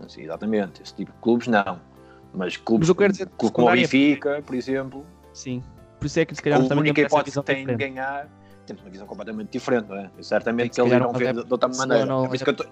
[0.08, 0.82] Sim, exatamente.
[0.82, 1.80] Esse tipo de clubes, não.
[2.36, 5.62] Mas clubes Mas dizer como, como o secundária- Benfica, por exemplo, Sim.
[5.98, 8.28] Por isso é que se a calhar também única hipótese que tem de ganhar,
[8.66, 10.10] temos uma visão completamente diferente, não é?
[10.20, 12.14] Certamente Tem que eles irão ver de, outra maneira.
[12.14, 12.64] Ou É por isso que eu tô-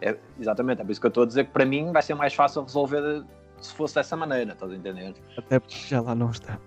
[0.00, 2.14] é- exatamente, é por isso que eu estou a dizer que para mim vai ser
[2.14, 3.24] mais fácil resolver
[3.60, 5.14] se fosse dessa maneira, estás a entender?
[5.36, 6.60] Até porque já lá não estamos.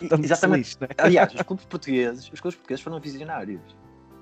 [0.00, 0.54] Estamos exatamente.
[0.64, 0.88] felizes, né?
[0.98, 3.60] Aliás, os clubes portugueses, os clubes portugueses foram visionários.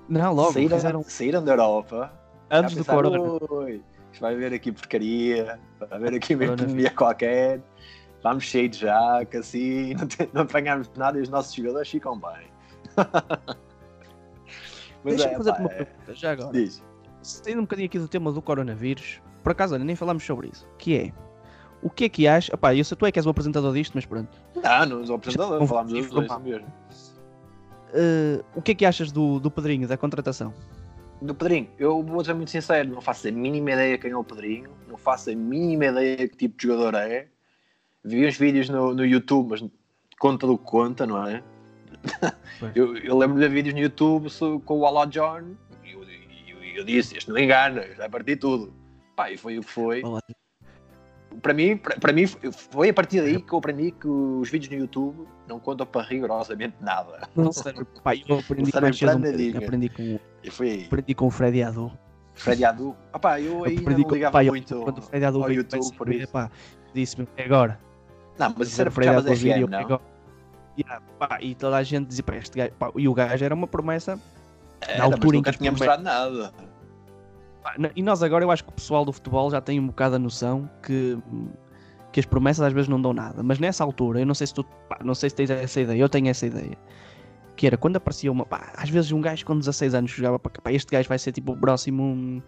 [0.07, 0.53] Não, logo.
[0.53, 2.11] saíram, fizeram saíram da Europa
[2.49, 3.79] antes a do Corona.
[4.09, 7.61] "Ui, isto vai haver aqui porcaria, vai haver aqui uma epidemia qualquer,
[8.23, 12.19] vamos cheio de jaca, assim, não, tem- não apanhamos nada e os nossos jogadores ficam
[12.19, 12.49] bem.
[15.03, 16.51] Deixa-me é, fazer-te uma é- pergunta, já agora.
[16.51, 16.83] diz.
[17.21, 20.67] Saindo um bocadinho aqui do tema do coronavírus, por acaso, olha, nem falámos sobre isso.
[20.77, 21.13] Que é,
[21.81, 22.53] o que é que achas?
[22.53, 24.37] Opá, eu sei tu é que és o apresentador disto, mas pronto.
[24.55, 26.67] Não, não sou apresentador, falámos dos dois mesmo.
[27.93, 30.53] Eh, o que é que achas do, do Pedrinho, da contratação?
[31.21, 34.23] Do Pedrinho, eu vou ser muito sincero, não faço a mínima ideia quem é o
[34.23, 37.27] Pedrinho, não faço a mínima ideia que tipo de jogador é.
[38.03, 39.63] Vi uns vídeos no, no YouTube, mas
[40.17, 41.43] conta do que conta, não é?
[42.75, 44.27] Eu, eu lembro de vídeos no YouTube
[44.63, 48.73] com o Ala John e eu, eu, eu disse: Este não engana, vai partir tudo.
[49.15, 50.01] Pá, e foi o que foi.
[50.03, 50.21] Olá.
[51.41, 54.71] Para mim, para, para mim, foi a partir daí que eu aprendi que os vídeos
[54.73, 57.27] no YouTube não contam para rigorosamente nada.
[57.35, 61.13] Não sei, pá, eu aprendi Não mais cedo um para aprendi com, E foi aprendi
[61.13, 61.91] com o Freddy Adu.
[62.33, 62.95] Freddy Adu.
[63.13, 65.41] Ah, pá, eu aí aprendi não com ligava pá, eu- muito quando o Freddy Adu
[65.41, 66.31] ao veio YouTube para por isso.
[66.31, 66.51] pá,
[66.93, 67.79] disse-me, é agora.
[68.37, 69.79] Não, mas isso era Freddy Adu vídeo, é não?
[69.79, 70.01] agora.
[70.77, 73.53] Yeah, pá, e toda a gente dizia, pá, este gajo, pá, e o gajo era
[73.53, 74.19] uma promessa
[74.81, 76.53] Era, altura mas em nunca que tinha mostrado nada.
[77.95, 80.19] E nós agora, eu acho que o pessoal do futebol já tem um bocado a
[80.19, 81.17] noção que,
[82.11, 83.43] que as promessas às vezes não dão nada.
[83.43, 85.99] Mas nessa altura, eu não sei se tu, pá, não sei se tens essa ideia,
[85.99, 86.77] eu tenho essa ideia.
[87.55, 90.61] Que era quando aparecia uma, pá, às vezes um gajo com 16 anos jogava para
[90.61, 92.41] pá, este gajo vai ser tipo o próximo.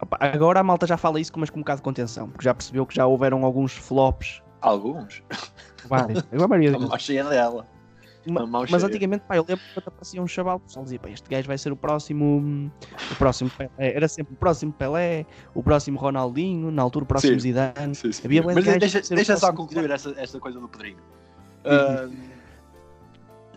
[0.00, 2.54] Opá, agora a malta já fala isso, mas com um bocado de contenção, porque já
[2.54, 4.42] percebeu que já houveram alguns flops.
[4.60, 5.22] Alguns.
[5.88, 6.24] Vários.
[6.32, 7.66] A maioria cheia dela.
[8.32, 8.86] Mas cheia.
[8.86, 11.46] antigamente, pá, eu lembro que quando aparecia um chaval, o pessoal dizia, pá, este gajo
[11.46, 12.70] vai ser o próximo,
[13.10, 13.70] o próximo Pelé.
[13.78, 17.40] Era sempre o próximo Pelé, o próximo Ronaldinho, na altura o próximo Sim.
[17.40, 17.94] Zidane.
[17.94, 18.22] Sim, sim.
[18.24, 20.98] Havia de Mas gajos deixa, deixa só concluir essa, essa coisa do Pedrinho.
[21.64, 22.08] Ah,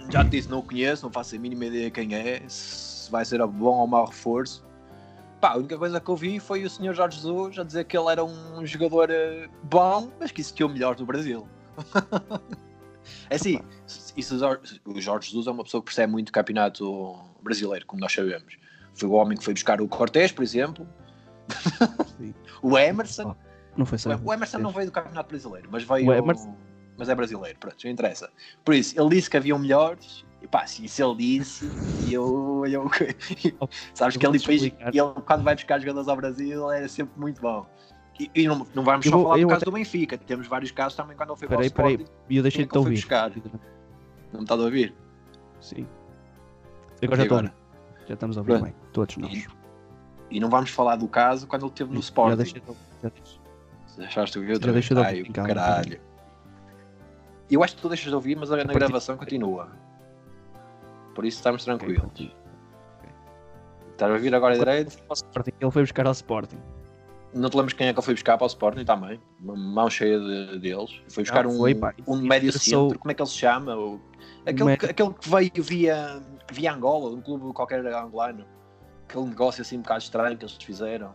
[0.09, 3.23] já te disse, não o conheço, não faço a mínima ideia quem é, se vai
[3.23, 4.65] ser bom ou mau reforço.
[5.39, 6.93] Pá, a única coisa que eu vi foi o Sr.
[6.93, 10.69] Jorge Jesus a dizer que ele era um jogador eh, bom, mas que existia o
[10.69, 11.47] melhor do Brasil.
[13.29, 13.59] é assim,
[14.15, 14.35] isso,
[14.85, 18.57] o Jorge- Jesus é uma pessoa que percebe muito o campeonato brasileiro, como nós sabemos.
[18.93, 20.87] Foi o homem que foi buscar o Cortés, por exemplo.
[22.61, 23.35] O Emerson.
[23.75, 24.09] Não foi só.
[24.23, 26.07] O Emerson não veio do Campeonato Brasileiro, mas veio.
[26.07, 26.55] O Emerson-
[26.97, 28.29] Mas é brasileiro, pronto, não interessa.
[28.63, 32.63] Por isso, ele disse que haviam melhores, e pá, se isso ele disse, e eu.
[32.67, 32.89] eu
[33.95, 37.65] sabes Eu que ele, ele, quando vai buscar jogadores ao Brasil, é sempre muito bom.
[38.21, 40.17] E, e não, não vamos Eu só vou- falar do eu caso até- do Benfica,
[40.17, 41.93] temos vários casos também quando ele foi Peraí, para o peraí.
[41.95, 42.23] Sporting.
[42.29, 42.91] E eu deixei de te ouvir.
[42.95, 43.29] buscar?
[43.31, 44.93] Não me está a ouvir?
[45.59, 45.87] Sim.
[47.01, 47.43] Agora já E estou.
[48.07, 48.63] Já estamos a ouvir Pronto.
[48.65, 48.75] bem.
[48.93, 49.47] Todos nós.
[50.29, 52.37] E não vamos falar do caso quando ele esteve no Já Sporting.
[52.37, 52.81] deixei de ouvir.
[53.03, 53.11] Já.
[53.97, 54.87] Deixaste de ouvir outra Já vez?
[54.87, 56.01] deixei de ouvir, Ai, caralho.
[57.49, 59.69] Eu acho que tu deixas de ouvir, mas a na partir- gravação continua.
[61.15, 62.31] Por isso estamos tranquilos.
[63.91, 64.97] Estás a ouvir agora direito?
[65.59, 66.57] Ele foi buscar ao Sporting.
[67.33, 69.19] Não te lembras quem é que ele foi buscar para o Sporting também?
[69.41, 70.91] Uma mão cheia de- deles.
[71.09, 71.93] Foi buscar Não, um, foi, pá.
[72.07, 72.99] um médio centro.
[72.99, 73.75] Como é que ele se chama?
[73.75, 74.01] O-
[74.45, 78.45] Aquele, que- aquele que veio via, via Angola, um clube qualquer angolano.
[79.07, 81.13] Aquele negócio assim um bocado estranho que eles fizeram.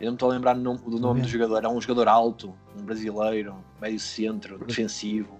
[0.00, 1.30] Eu não me estou a lembrar do nome, do nome do Bem.
[1.32, 1.64] jogador.
[1.64, 5.38] É um jogador alto, um brasileiro, meio centro, defensivo.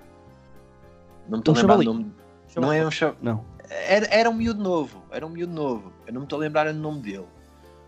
[1.29, 2.13] Não me estou Um a lembrar do nome.
[2.57, 2.91] Não é um
[3.23, 3.45] Não.
[3.69, 5.93] era, era um miúdo novo, era um miúdo novo.
[6.07, 7.27] Eu não me estou a lembrar do nome dele.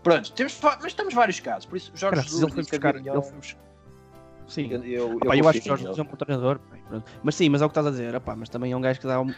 [0.07, 1.65] Pronto, temos, mas temos vários casos.
[1.65, 2.95] Por isso, Jorge Caraças, Jesus ele foi buscar.
[2.95, 3.21] Ele melhor.
[3.23, 3.59] foi buscar.
[4.47, 4.71] Sim.
[4.71, 5.83] Eu, eu, eu Pá, eu acho que Jorge.
[5.83, 6.59] Jesus é um bom treinador.
[7.23, 8.15] Mas sim, mas é o que estás a dizer.
[8.15, 9.33] opá, mas também é um gajo que dá, um-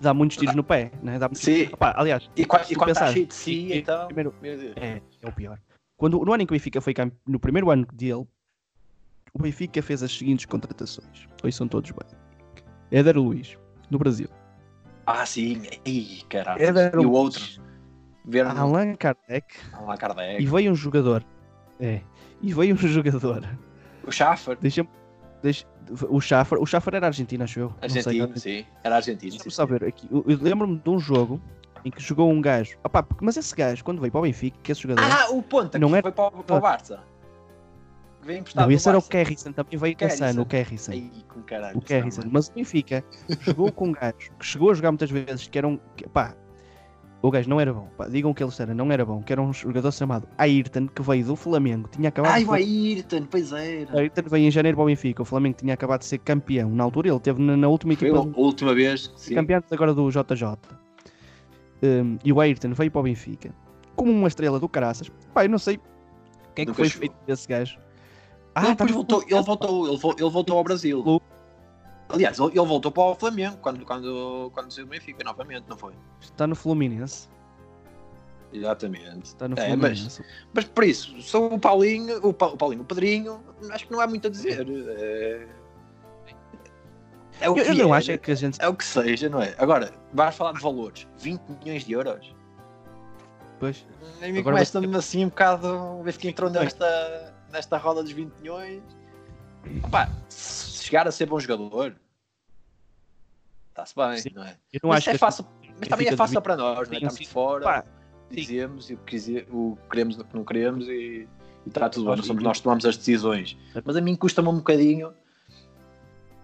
[0.00, 0.92] dá muitos tiros no pé.
[1.02, 1.18] Né?
[1.18, 1.42] Dá muitos...
[1.42, 1.68] Sim.
[1.72, 4.06] Opá, aliás, E, qua- se e quando está pensares, cheio de si, e- então.
[4.06, 4.34] primeiro-.
[4.76, 5.58] É, é o pior.
[5.96, 8.24] Quando, no ano em que o Benfica foi campeão, no primeiro ano dele,
[9.32, 11.26] o Benfica fez as seguintes contratações.
[11.42, 12.06] Hoje são todos bem.
[12.92, 13.58] Éder Luiz,
[13.90, 14.28] no Brasil.
[15.06, 15.62] Ah, sim.
[15.84, 16.62] Ih, caralho.
[16.62, 17.42] Éder E o Luiz, outro?
[18.26, 19.46] Ver Allan Kardec.
[19.72, 20.42] Allan Kardec.
[20.42, 21.24] E veio um jogador.
[21.78, 22.00] É.
[22.42, 23.46] E veio um jogador.
[24.06, 24.56] O Schaffer.
[24.60, 24.88] Deixa-me.
[25.42, 25.64] Deixa,
[26.08, 26.58] o Schaffer.
[26.60, 27.72] O Schaffer era argentino, acho eu.
[27.88, 28.66] Sei, Argentino, sim.
[28.82, 29.38] Era argentino.
[29.38, 30.08] Deixa-me ver aqui.
[30.10, 31.40] Eu, eu lembro-me de um jogo
[31.84, 32.76] em que jogou um gajo.
[32.82, 35.04] Opá, porque- mas esse gajo, quando veio para o Benfica, que esse jogador.
[35.04, 37.00] Ah, o Ponta, Não que era- foi para, o- para o Barça.
[38.56, 39.02] Não, esse era o.
[39.02, 40.90] Kerrison, também veio ano, o Kerrison.
[40.92, 41.78] Ai, com caralho.
[41.78, 42.22] O Kerrison.
[42.28, 43.04] Mas o Benfica
[43.40, 45.78] jogou com um gajo que chegou a jogar muitas vezes, que era um.
[45.96, 46.34] que- pá,
[47.22, 47.88] o gajo não era bom.
[47.96, 49.22] Pá, digam que ele era, não era bom.
[49.22, 51.88] Que era um jogador chamado Ayrton, que veio do Flamengo.
[51.90, 53.98] Tinha acabado Ai, de o Ayrton, pois era.
[53.98, 55.22] Ayrton veio em janeiro para o Benfica.
[55.22, 56.70] O Flamengo tinha acabado de ser campeão.
[56.70, 59.12] Na altura ele teve na, na última Foi equipa a última vez.
[59.16, 59.34] Sim.
[59.34, 60.56] campeão agora do JJ.
[61.82, 63.54] Um, e o Ayrton veio para o Benfica
[63.94, 65.10] como uma estrela do caraças.
[65.34, 65.80] Pá, eu não sei o
[66.54, 67.00] que é que Nunca foi chegou.
[67.00, 67.78] feito desse gajo.
[68.56, 71.02] ele tá depois voltou, ele voltou, ele, vo- ele voltou ao Brasil.
[72.08, 75.76] Aliás, ele, ele voltou para o Flamengo quando, quando, quando saiu o Benfica novamente, não
[75.76, 75.92] foi?
[76.20, 77.28] Está no Fluminense.
[78.52, 79.24] Exatamente.
[79.26, 80.24] Está no É, Fluminense.
[80.54, 83.40] Mas por isso, sou o Paulinho, o, Pa- o Paulinho, o Pedrinho,
[83.70, 84.66] acho que não há muito a dizer.
[84.68, 85.46] É,
[87.40, 88.62] é o Eu, que eu não é, acho que a gente.
[88.62, 89.54] é o que seja, não é?
[89.58, 92.34] Agora, vais falar de valores, 20 milhões de euros.
[93.58, 93.86] Pois,
[94.22, 95.66] A mim Agora começa-me assim um bocado.
[96.00, 98.82] O Benfica entrou nesta, nesta roda dos 20 milhões.
[99.82, 101.96] Opa, se chegar a ser bom jogador,
[103.70, 104.30] está-se bem, Sim.
[104.34, 104.56] não é?
[104.72, 105.18] eu não Mas acho é que.
[105.18, 106.96] fácil, mas Benfica também é fácil 20 para nós, não é?
[106.98, 107.24] Estamos sim.
[107.24, 107.84] fora, Pá,
[108.30, 111.28] dizemos o que, o que queremos e o que não queremos e, e
[111.68, 113.56] está tudo bem, Nós somos nós que tomamos as decisões.
[113.84, 115.12] Mas a mim custa-me um bocadinho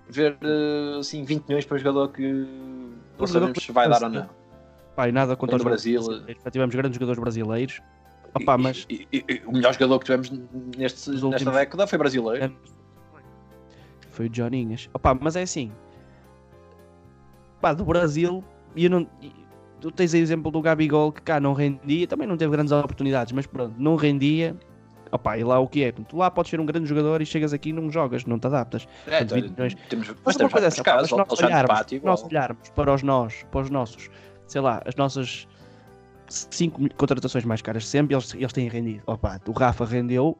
[0.08, 2.46] ver eh, assim 20 milhões para um jogador que
[3.18, 4.28] não sabemos que- se vai dar ou não.
[4.94, 6.42] Pá, e nada contra os Brasil, brasileiros.
[6.44, 7.80] Já tivemos grandes jogadores brasileiros.
[8.34, 8.86] Opa, E- mas.
[8.90, 10.30] e- e- e o melhor jogador que tivemos
[10.76, 12.54] neste, nesta década foi brasileiro.
[14.12, 14.88] Foi o Joninhas.
[14.94, 15.72] Opa, mas é assim.
[17.60, 18.44] Pá, do Brasil.
[18.76, 19.06] E eu não.
[19.80, 22.06] Tu tens o exemplo do Gabigol que cá não rendia.
[22.06, 24.56] Também não teve grandes oportunidades, mas pronto, não rendia.
[25.10, 25.92] Opa, e lá o que é?
[25.92, 28.46] Tu lá podes ser um grande jogador e chegas aqui e não jogas, não te
[28.46, 28.86] adaptas.
[29.06, 29.74] É, Portanto, 20 milhões.
[29.88, 33.02] temos, Mas temos coisa é essa, casos, se nós olharmos, Pátio nós olharmos para os
[33.02, 34.08] nós, para os nossos,
[34.46, 35.46] sei lá, as nossas
[36.28, 39.02] cinco contratações mais caras sempre, eles, eles têm rendido.
[39.06, 40.38] Opa, o Rafa rendeu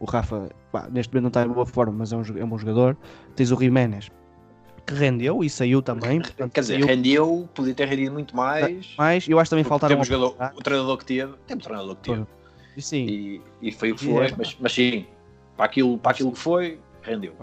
[0.00, 2.48] o Rafa, pá, neste momento não está em boa forma, mas é um, é um
[2.48, 2.96] bom jogador.
[3.34, 4.10] Tens o Jiménez,
[4.86, 6.20] que rendeu e saiu também.
[6.20, 8.94] Portanto, Quer dizer, saiu rendeu, podia ter rendido muito mais.
[8.96, 9.28] mais.
[9.28, 9.94] Eu acho que também faltaram.
[9.96, 12.26] temos jogador, o treinador que teve, temos o treinador que teve.
[12.76, 14.34] E sim, E, e foi o que foi, é.
[14.38, 15.04] mas, mas sim,
[15.56, 17.34] para aquilo, para aquilo que foi, rendeu.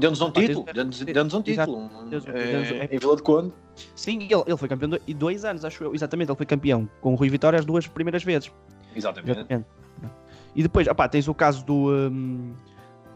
[0.00, 1.90] Deu-nos um título, deu-nos deu-nos um título
[2.34, 3.52] eh, em Vila de Conde.
[3.94, 5.94] Sim, ele, ele foi campeão do- e dois anos, acho eu.
[5.94, 8.50] Exatamente, ele foi campeão com o Rui Vitória as duas primeiras vezes.
[8.96, 9.30] Exatamente.
[9.38, 9.66] Exatamente.
[10.54, 12.52] E depois, opá, tens o caso do, hum,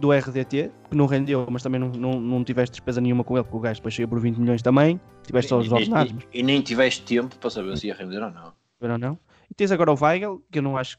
[0.00, 3.44] do RDT, que não rendeu, mas também não, não, não tiveste despesa nenhuma com ele,
[3.44, 5.00] porque o gajo depois chega por 20 milhões também.
[5.22, 7.88] Tiveste só os E- e- ordenados, mas e, e nem tiveste tempo para saber se
[7.88, 8.52] ia render ou não.
[8.80, 9.18] Ou não.
[9.50, 10.98] E tens agora o Weigel, que eu não acho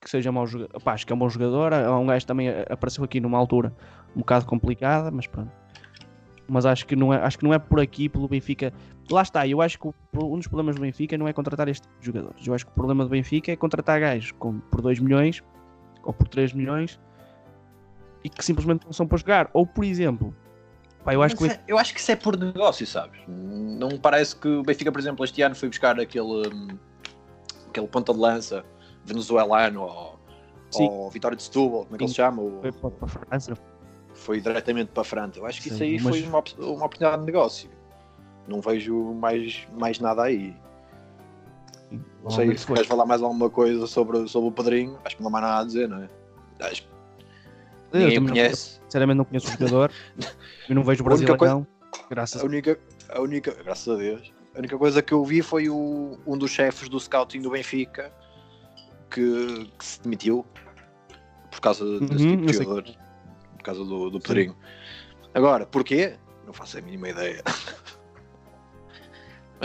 [0.00, 0.76] que seja mau jogador.
[0.76, 1.72] Opá, acho que é um bom jogador.
[1.72, 3.74] É um gajo que também apareceu aqui numa altura
[4.14, 5.50] um bocado complicada, mas pronto.
[6.46, 8.70] Mas acho que não é, acho que não é por aqui, pelo Benfica.
[9.10, 11.98] Lá está, eu acho que um dos problemas do Benfica não é contratar este tipo
[12.00, 12.46] de jogadores.
[12.46, 15.42] Eu acho que o problema do Benfica é contratar gajos com, por 2 milhões
[16.04, 17.00] ou por 3 milhões
[18.22, 19.50] e que simplesmente não são para jogar.
[19.52, 20.34] Ou, por exemplo,
[21.04, 23.20] pá, eu acho que é- eu acho que isso é por negócio, sabes?
[23.28, 26.68] Não parece que o Benfica, por exemplo, este ano foi buscar aquele, hum,
[27.68, 28.64] aquele ponta de lança
[29.04, 30.18] venezuelano ou,
[30.74, 32.42] ou Vitória de Setúbal, como é que ele se chama?
[32.60, 33.54] Foi para para a França.
[34.14, 35.38] foi diretamente para a França.
[35.38, 37.68] Eu acho que isso Sim, aí mas- foi uma, uma oportunidade de negócio.
[38.46, 40.54] Não vejo mais, mais nada aí.
[42.22, 44.98] Não sei se queres falar mais alguma coisa sobre, sobre o Pedrinho.
[45.04, 46.08] Acho que não há mais nada a dizer, não é?
[46.60, 46.88] Acho que
[47.92, 48.80] ninguém também não- conhece.
[48.84, 49.92] Sinceramente não conheço o jogador.
[50.68, 51.66] eu não vejo o A única Brasileirão.
[52.10, 52.78] Graças A única,
[53.10, 56.50] a única, graças a Deus, a única coisa que eu vi foi o, um dos
[56.50, 58.12] chefes do scouting do Benfica
[59.10, 60.44] que, que se demitiu
[61.50, 62.84] por causa desse Uhum, tipo de jogador.
[63.56, 64.56] Por causa do, do Pedrinho.
[65.34, 66.16] Agora, porquê?
[66.46, 67.42] Não faço a mínima ideia.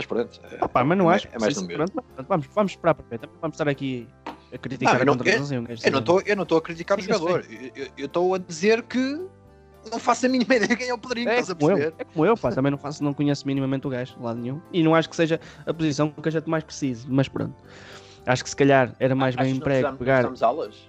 [0.00, 0.40] Mas pronto.
[0.50, 1.28] É, Opa, mas não é, acho.
[1.30, 1.84] é mais sim, do mesmo.
[1.90, 3.18] pronto, pronto, vamos, vamos esperar para ver.
[3.18, 4.08] Também vamos estar aqui
[4.52, 6.62] a criticar Não, eu não- a contratação, um gajo Eu não eu não estou a
[6.62, 7.44] criticar Sim, o eu jogador.
[7.50, 9.26] Eu- eu- Eu estou a dizer que
[9.90, 11.94] não faço a mínima ideia quem é o Pedrinho, É estás a como, eu, perceber?
[12.00, 14.60] é como eu, pá, também não, faço, não conheço minimamente o gajo, lado nenhum.
[14.72, 17.54] E não acho que seja a posição que a gente mais precise, mas pronto.
[18.26, 20.24] Acho que se calhar era mais Achas bem emprego pegar.
[20.42, 20.88] aulas?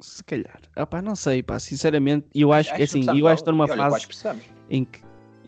[0.00, 0.60] Se calhar.
[0.74, 2.26] Ah, pá, não sei, pá, sinceramente.
[2.34, 4.08] Eu acho que Achas assim, eu acho que estou de numa eu fase acho
[4.70, 5.00] em que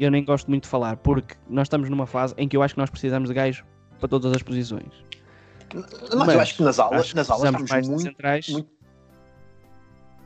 [0.05, 2.75] eu nem gosto muito de falar, porque nós estamos numa fase em que eu acho
[2.75, 3.65] que nós precisamos de gajos
[3.99, 4.93] para todas as posições.
[5.75, 8.03] Mas, Mas eu acho que nas aulas, Acho que nas aulas estamos mais muito.
[8.03, 8.49] centrais.
[8.49, 8.69] muito-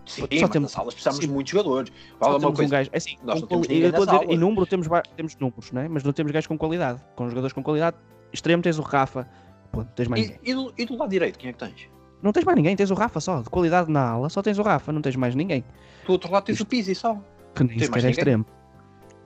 [0.06, 1.26] Sim, Só temos- nas aulas precisamos sim.
[1.26, 1.92] de muitos jogadores.
[2.12, 2.70] Só Fala uma temos um coisa.
[2.76, 4.38] gajo, é assim, nós com não temos eu dizer, em aulas.
[4.38, 4.86] número temos,
[5.16, 5.88] temos números, né?
[5.90, 7.00] mas não temos gajos com qualidade.
[7.16, 7.96] Com jogadores com qualidade,
[8.32, 9.28] extremo tens o Rafa,
[9.72, 11.88] pô, tens mais E, e do, e do lado direito, quem é que tens?
[12.22, 14.62] Não tens mais ninguém, tens o Rafa só, de qualidade na ala, só tens o
[14.62, 15.64] Rafa, não tens mais ninguém.
[16.06, 17.20] Do outro lado tens o Pizzi só.
[17.54, 18.46] Que nem sequer é extremo.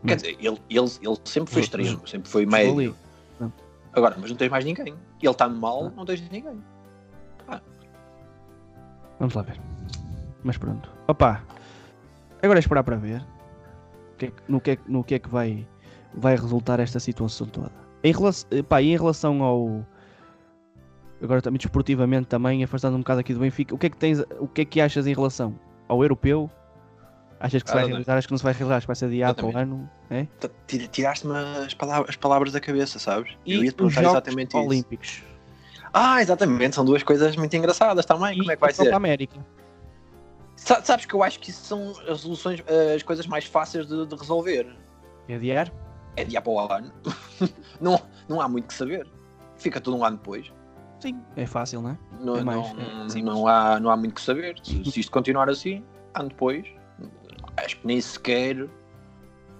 [0.06, 2.94] Quer dizer, ele, ele, ele sempre foi extremo, sempre foi ali.
[3.92, 4.94] Agora, mas não tens mais ninguém.
[5.20, 5.92] Ele está mal, Ah.
[5.96, 6.62] não tens ninguém.
[9.18, 9.60] Vamos lá ver.
[10.42, 10.90] Mas pronto.
[11.06, 11.42] Opa,
[12.42, 13.24] agora é esperar para ver
[14.16, 15.66] que é no, que é, que- no que é que vai,
[16.14, 17.72] vai resultar esta situação toda.
[18.02, 19.84] Em relação, pá, e em relação ao.
[21.22, 24.20] Agora também desportivamente também, afastando um bocado aqui do Benfica, o que é que tens,
[24.38, 25.54] o que é que achas em relação
[25.86, 26.50] ao europeu?
[27.40, 28.18] Achas que se vai realizar?
[28.18, 29.90] Acho que não se vai realizar, acho que vai ser adiado para o ano.
[30.10, 30.26] É?
[30.92, 33.32] Tiraste-me as palavras, as palavras da cabeça, sabes?
[33.46, 34.58] E eu ia te perguntar exatamente isso.
[34.66, 35.22] Olímpicos.
[35.92, 38.38] Ah, exatamente, são duas coisas muito engraçadas também.
[38.38, 38.92] Como é que vai ser?
[38.94, 39.44] América.
[40.54, 42.62] Sa- Sabes que eu acho que isso são as soluções,
[42.94, 44.66] as coisas mais fáceis de, de resolver.
[45.28, 45.72] É adiar?
[46.16, 46.92] É dia para o ano.
[47.80, 49.06] não, não há muito que saber.
[49.56, 50.52] Fica tudo um ano depois.
[51.00, 51.18] Sim.
[51.34, 51.98] É fácil, não é?
[52.20, 54.56] Não, É mais, não, é não há, não há muito que saber.
[54.62, 55.82] Se, se isto continuar assim,
[56.14, 56.66] ano depois,
[57.64, 58.68] acho que nem sequer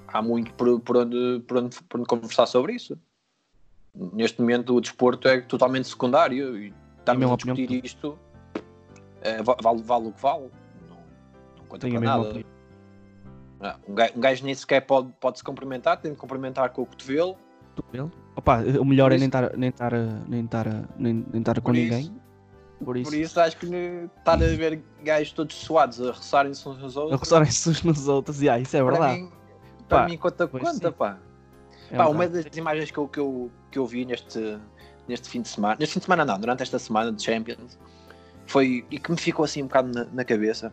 [0.09, 2.99] há muito por, por onde, por, onde, por onde conversar sobre isso.
[3.95, 8.19] Neste momento o desporto é totalmente secundário e estamos a opinião, discutir isto.
[9.21, 10.51] é, va- vale, vale o que vale.
[10.89, 10.97] Não,
[11.59, 12.23] não conta Tenho para nada.
[12.23, 12.51] opinião.
[13.63, 16.83] Ah, Um gajo, um gajo nem sequer pode, pode se cumprimentar, tem de cumprimentar com
[16.83, 17.37] o cotovelo.
[17.77, 18.11] Cotovelo.
[18.37, 19.93] Opa, o melhor Por é isso- nem estar nem estar
[20.29, 20.67] nem estar
[20.99, 22.01] nem, nem estar com Por ninguém.
[22.03, 22.15] isso,
[22.85, 26.67] Por isso, por isso acho que né, estar a ver gajos todos suados a roçarem-se
[26.69, 27.21] uns aos a outros.
[27.21, 28.43] roçarem-se uns nos outros.
[28.43, 29.21] E ah, isso é para verdade.
[29.21, 29.33] mim,
[29.89, 30.93] para mim conta, conta sim.
[30.93, 31.19] pá.
[31.91, 34.59] É Pá, uma das imagens que eu, que eu, que eu vi neste,
[35.09, 37.79] neste fim de semana, neste fim de semana não, durante esta semana de Champions,
[38.47, 40.73] foi, e que me ficou assim um bocado na, na cabeça,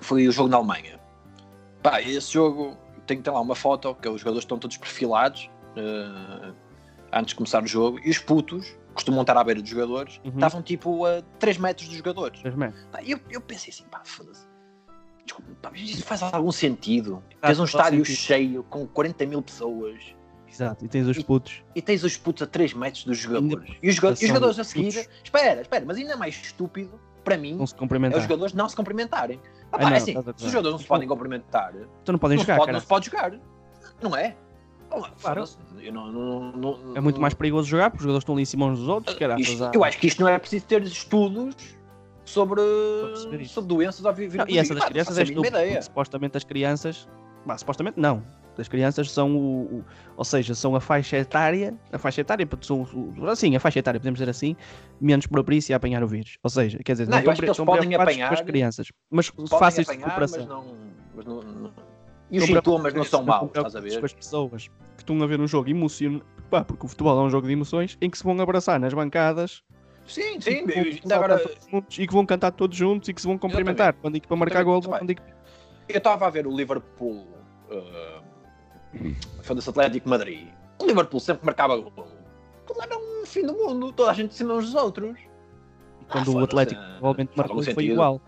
[0.00, 1.00] foi o jogo na Alemanha.
[1.82, 5.50] Pá, esse jogo tem que ter lá uma foto, que os jogadores estão todos perfilados
[5.76, 6.52] eh,
[7.12, 10.32] antes de começar o jogo, e os putos, costumam estar à beira dos jogadores, Uhum.
[10.34, 12.40] estavam tipo a 3 metros dos jogadores.
[12.40, 12.82] Três metros.
[12.90, 14.46] Pá, eu, eu pensei assim, pá, foda-se.
[15.24, 17.22] Desculpa, pá, mas isso faz algum sentido?
[17.40, 18.16] Faz Tens um estádio sentido.
[18.20, 20.14] cheio com 40 mil pessoas
[20.46, 20.84] Exato.
[20.84, 21.64] E tens os E- putos.
[21.74, 23.64] e tens os putos a 3 metros dos jogadores.
[23.68, 24.92] Ainda- E os, joga- e os jogadores a seguir.
[24.94, 25.08] putos.
[25.24, 28.76] Espera, espera, mas ainda mais estúpido para mim, Não se é os jogadores não se
[28.76, 29.40] cumprimentarem.
[29.72, 30.46] Ah, pá, não, é assim, estás a se dizer.
[30.46, 32.72] os jogadores não se podem cumprimentar, não, Então não podem se, jogar, pode, cara.
[32.74, 33.32] não se pode jogar.
[34.00, 34.36] Não é?
[35.80, 38.46] Eu não- não- não- É muito mais perigoso jogar porque os jogadores estão ali em
[38.46, 39.38] cima uns dos outros, cara.
[39.38, 41.54] Isto- eu acho que isto não é preciso ter estudos
[42.24, 42.60] sobre,
[43.46, 44.34] sobre doenças ou vírus.
[44.48, 47.08] E essa das não crianças é estúpido, supostamente as crianças.
[47.44, 48.22] Bah, supostamente não.
[48.56, 49.84] As crianças são o, o-
[50.16, 51.74] Ou seja, são a faixa etária.
[51.92, 52.86] A faixa etária, são.
[53.28, 54.54] Assim, a faixa etária, podemos dizer assim,
[55.00, 56.38] menos propícia a apanhar o vírus.
[56.42, 58.92] Ou seja, quer dizer, Não, eu estão que eles podem apanhar- as crianças.
[59.10, 60.38] Mas fáceis de apanhar, recuperação.
[60.38, 60.64] mas não,
[61.16, 61.72] mas não- não-
[62.34, 64.04] E os sintomas não são maus, estás a ver?
[64.04, 66.24] as pessoas que estão a ver um jogo emocionante.
[66.50, 68.92] Pá, porque o futebol é um jogo de emoções em que se vão abraçar nas
[68.92, 69.62] bancadas
[70.06, 70.66] Sim, e sim.
[70.66, 73.26] que vão Ainda saltar agora, juntos, e que vão cantar todos juntos e que se
[73.26, 74.82] vão cumprimentar quando para marcar gol.
[74.82, 75.22] Quando que-
[75.88, 77.26] eu estava a ver o Liverpool.
[77.70, 80.48] Uh, Foda-se Atlético de Madrid.
[80.80, 81.92] O Liverpool sempre marcava gol.
[82.64, 83.92] Aquilo era um fim do mundo.
[83.92, 85.18] Toda a gente cima uns dos outros.
[86.00, 87.92] E quando Ah, o Atlético provavelmente marcou foi sentido.
[87.92, 88.20] igual.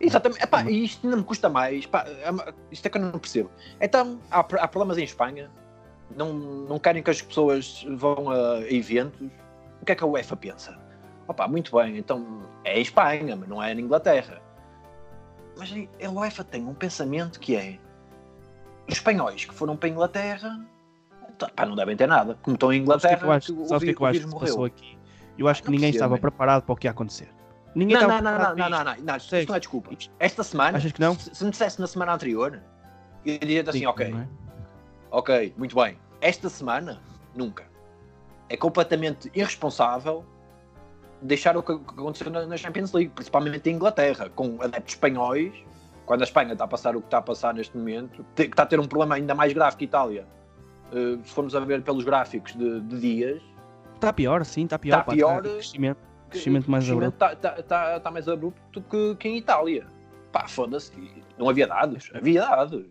[0.00, 0.42] Exatamente.
[0.42, 1.86] Epá, e isto não me custa mais.
[1.86, 3.50] Pá, é isto é que eu não percebo.
[3.80, 5.50] Então, há, há problemas em Espanha.
[6.16, 9.28] Não, não querem que as pessoas vão a eventos.
[9.82, 10.78] O que é que a UEFA pensa?
[11.26, 14.40] Opa, muito bem, então é a Espanha, mas não é na Inglaterra.
[15.58, 17.78] Mas a UEFA tem um pensamento que é
[18.88, 20.58] os espanhóis que foram para a Inglaterra
[21.54, 22.36] pá, não devem ter nada.
[22.42, 24.06] Como estão em Sabes o que é Inglaterra, que eu acho, que que que eu
[24.06, 24.98] acho que se passou aqui?
[25.36, 27.28] Eu acho que Não ninguém percebo, estava preparado para o que ia acontecer.
[27.78, 29.90] Ninguém Não, estava não, não, não, não, não, não, isto não é desculpa.
[30.18, 31.14] Esta semana, Achas que não?
[31.14, 32.60] se, se me dissesse na semana anterior,
[33.24, 34.26] eu diria assim, Sim, ok, é?
[35.12, 35.96] ok, muito bem.
[36.20, 37.00] Esta semana,
[37.36, 37.64] nunca.
[38.48, 40.24] É completamente irresponsável
[41.22, 45.54] deixar o que aconteceu na Champions League, principalmente em Inglaterra, com adeptos espanhóis,
[46.04, 48.64] quando a Espanha está a passar o que está a passar neste momento, que está
[48.64, 50.26] a ter um problema ainda mais grave que a Itália.
[50.90, 53.40] Uh, se formos a ver pelos gráficos de, de dias,
[53.94, 55.00] Está pior, sim, está pior.
[55.00, 57.24] Está pior, crescimento, que- crescimento mais abrupto.
[57.24, 59.86] está tá, tá, tá mais abrupto que, que em Itália.
[60.32, 60.92] Pá, foda-se,
[61.38, 62.86] não havia dados, havia dados.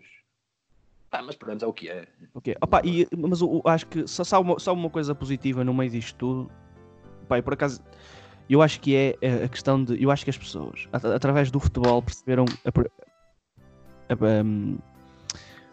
[1.10, 2.06] Pá, mas pronto, é o que é.
[2.34, 2.54] Ok.
[2.60, 5.90] Opa, e, mas eu, acho que só, só, uma, só uma coisa positiva no meio
[5.90, 6.50] disto tudo,
[7.28, 7.80] pá, e por acaso,
[8.50, 10.02] eu acho que é eh, a questão de.
[10.02, 12.68] Eu acho que as pessoas, at- através do futebol, perceberam a
[14.12, 14.78] a- um,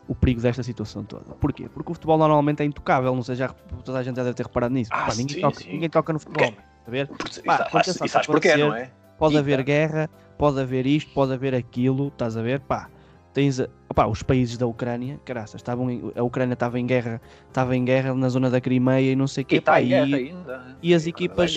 [0.08, 1.34] o perigo desta situação toda.
[1.36, 1.67] Porquê?
[1.67, 3.49] Porque o futebol normalmente é intocável, não sei, já,
[3.84, 4.91] toda a gente já deve ter reparado nisso.
[4.93, 5.71] Ah, Pá, ninguém, sim, toca, sim.
[5.71, 6.58] ninguém toca no futebol, Ok.
[6.85, 7.07] A ver?
[7.07, 8.91] Porque, Pá, e, e que sabes porquê, não é?
[9.17, 9.39] Pode Eita.
[9.39, 12.59] haver guerra, pode haver isto, pode haver aquilo, estás a ver?
[12.61, 12.89] Pá,
[13.33, 17.75] tens opá, os países da Ucrânia, caraças, estavam em- a Ucrânia estava em guerra, estava
[17.75, 19.93] em guerra na zona da Crimeia e não sei o E quê, está pá, e,
[19.93, 20.77] ainda.
[20.81, 21.55] e as equipas-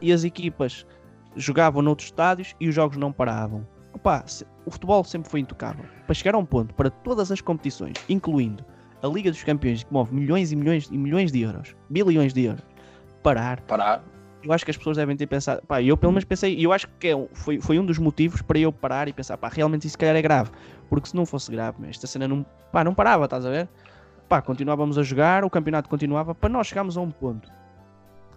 [0.00, 0.86] e as equipas
[1.36, 3.66] jogavam noutros estádios e os jogos não paravam.
[4.26, 5.84] Se- o futebol sempre foi intocável.
[6.06, 8.64] Para chegar a um ponto, para todas as competições, incluindo
[9.02, 12.44] a Liga dos Campeões, que move milhões e milhões e milhões de euros, bilhões de
[12.44, 12.62] euros,
[13.22, 14.02] parar, Parar.
[14.42, 16.72] Eu acho que as pessoas devem ter pensado, pá, eu pelo menos pensei, e eu
[16.72, 19.82] acho que é foi, foi um dos motivos para eu parar e pensar, pá, realmente
[19.86, 20.50] isso se calhar é grave,
[20.88, 23.68] porque se não fosse grave, esta cena não, pá, não parava, estás a ver?
[24.28, 27.50] Pá, continuávamos a jogar, o campeonato continuava, para nós chegarmos a um ponto,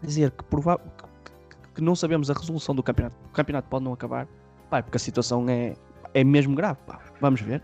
[0.02, 3.94] dizer que, prova que, que- não sabemos a resolução do campeonato, o campeonato pode não
[3.94, 4.28] acabar,
[4.70, 5.76] pá, porque a situação é,
[6.14, 7.62] é mesmo grave, pá, vamos ver.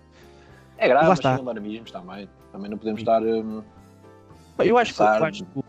[0.78, 1.36] É grave, Lá mas está.
[1.36, 2.30] alarmismos também.
[2.54, 3.22] Também não podemos estar.
[3.22, 3.62] hum,
[4.60, 5.64] eu acho que, eu acho que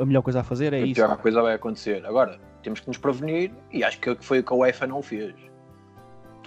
[0.00, 0.94] a melhor coisa a fazer é a isso.
[0.94, 2.04] pior coisa vai acontecer.
[2.06, 5.34] Agora, temos que nos prevenir e acho que foi o que a UEFA não fez.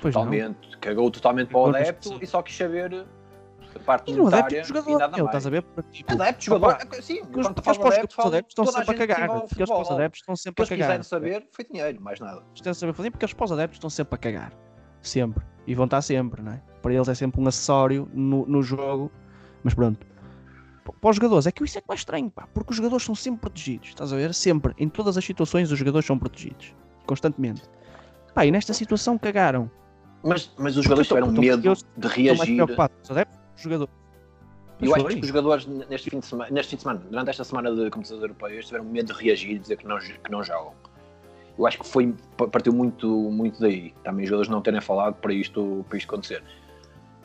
[0.01, 0.23] Pois não.
[0.23, 0.77] Totalmente.
[0.79, 3.05] Cagou totalmente para o adepto e só quis saber
[3.75, 5.25] a parte E adepto monetária e o e jogador, nada mais.
[5.25, 5.65] estás a ver?
[5.91, 9.03] Tipo, Adepto, jogador, Opa, sim, os, porque falas os de adepto, pós-adeptos estão a sempre
[9.03, 9.27] a cagar.
[9.27, 9.77] Porque os futebol.
[9.77, 11.03] pós-adeptos estão sempre a cagar.
[11.03, 12.43] saber foi dinheiro, mais nada.
[12.63, 14.53] Eles saber fazer porque os pós-adeptos estão sempre a cagar.
[15.01, 15.43] Sempre.
[15.65, 16.61] E vão estar sempre, não é?
[16.81, 19.11] Para eles é sempre um acessório no, no jogo.
[19.63, 20.05] Mas pronto.
[20.93, 22.47] Para os jogadores, é que isso é que é estranho, pá.
[22.53, 23.89] Porque os jogadores são sempre protegidos.
[23.89, 24.33] Estás a ver?
[24.33, 24.73] Sempre.
[24.77, 26.73] Em todas as situações, os jogadores são protegidos.
[27.05, 27.63] Constantemente.
[28.33, 29.69] Pá, e nesta situação cagaram.
[30.23, 31.83] Mas, mas os jogadores tiveram medo de mais
[32.15, 32.61] reagir.
[32.61, 33.93] Os jogadores.
[34.79, 37.43] Eu acho que os jogadores neste fim de semana, neste fim de semana, durante esta
[37.43, 40.73] semana de competições europeias, tiveram medo de reagir e dizer que não, que não jogam.
[41.57, 42.13] Eu acho que foi,
[42.51, 43.93] partiu muito, muito daí.
[44.03, 46.43] Também os jogadores não terem falado para isto, para isto acontecer.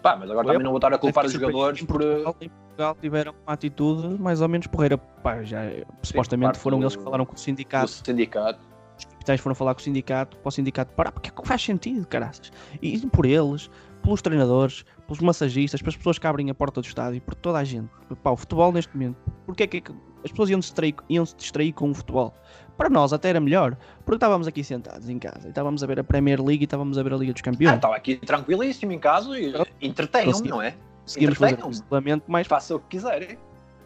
[0.02, 0.54] Pá, mas agora Foi.
[0.54, 1.98] também não vou estar a culpar os jogadores por.
[2.00, 4.98] Portugal, em Portugal tiveram uma atitude mais ou menos porreira.
[4.98, 5.60] Pá, já,
[6.02, 7.88] supostamente parte foram do- eles que falaram com o sindicato.
[7.90, 8.58] sindicato.
[8.98, 11.62] Os capitães foram falar com o sindicato, para o sindicato parar, porque é que faz
[11.62, 12.50] sentido, caraças.
[12.80, 13.70] E por eles,
[14.02, 17.64] pelos treinadores, pelos massagistas, pelas pessoas que abrem a porta do estádio, por toda a
[17.64, 17.88] gente.
[18.22, 19.16] Pá, o futebol neste momento,
[19.46, 19.92] porque é que, é que
[20.24, 22.34] as pessoas iam se, distrair, iam se distrair com o futebol?
[22.76, 26.00] Para nós até era melhor, porque estávamos aqui sentados em casa e estávamos a ver
[26.00, 27.74] a Premier League e estávamos a ver a Liga dos Ah, Campeões.
[27.76, 30.74] estava aqui tranquilíssimo em casa e entretenham-me, Consegui- não é?
[31.04, 33.38] Seguimos fazer um mais Façam o que quiserem.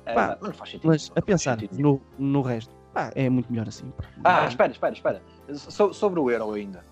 [0.05, 0.87] É, Pá, mas não faz sentido.
[0.89, 3.93] Mas não a pensar no, no resto, pá, é muito melhor assim.
[4.23, 5.23] Ah, espera, espera, espera.
[5.55, 6.85] So- sobre o Euro ainda.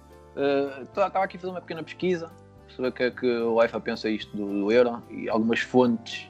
[0.82, 2.30] Estava aqui a fazer uma pequena pesquisa,
[2.74, 6.28] saber o que é que o UEFA pensa isto do, do Euro e algumas fontes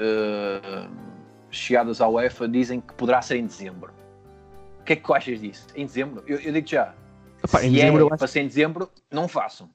[0.00, 0.90] uh,
[1.50, 3.92] chegadas à UEFA dizem que poderá ser em dezembro.
[4.80, 5.66] O que é que tu achas disso?
[5.74, 6.22] Em dezembro?
[6.26, 6.94] Eu, eu digo já.
[7.44, 9.70] Epá, em se dezembro eu é acho- para ser em dezembro, não façam.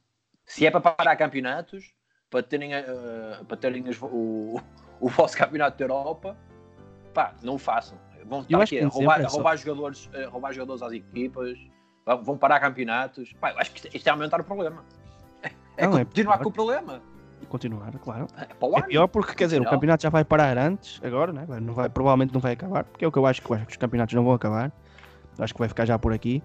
[0.46, 1.94] Se é para parar campeonatos,
[2.30, 4.60] para terem, uh, para terem os- o,
[5.00, 6.38] o vosso campeonato da Europa,
[7.14, 7.98] pá, não façam.
[8.26, 11.58] Vão estar aqui roubar, dezembro é roubar jogadores, a roubar jogadores às equipas,
[12.24, 13.32] vão parar campeonatos.
[13.34, 14.84] Pá, eu acho que isto, é aumentar o problema.
[15.78, 17.02] É Não, é continuar com o problema.
[17.42, 18.28] E continuar, claro.
[18.38, 18.44] É
[18.78, 21.46] É pior porque, quer dizer, o campeonato já vai parar antes, agora, né?
[21.62, 23.66] Não vai, provavelmente não vai acabar, porque é o que eu acho que eu acho
[23.66, 24.72] que os campeonatos não vão acabar.
[25.40, 26.42] Acho que vai ficar já por aqui.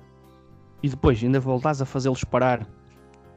[0.82, 2.66] E depois ainda voltares a fazê-los parar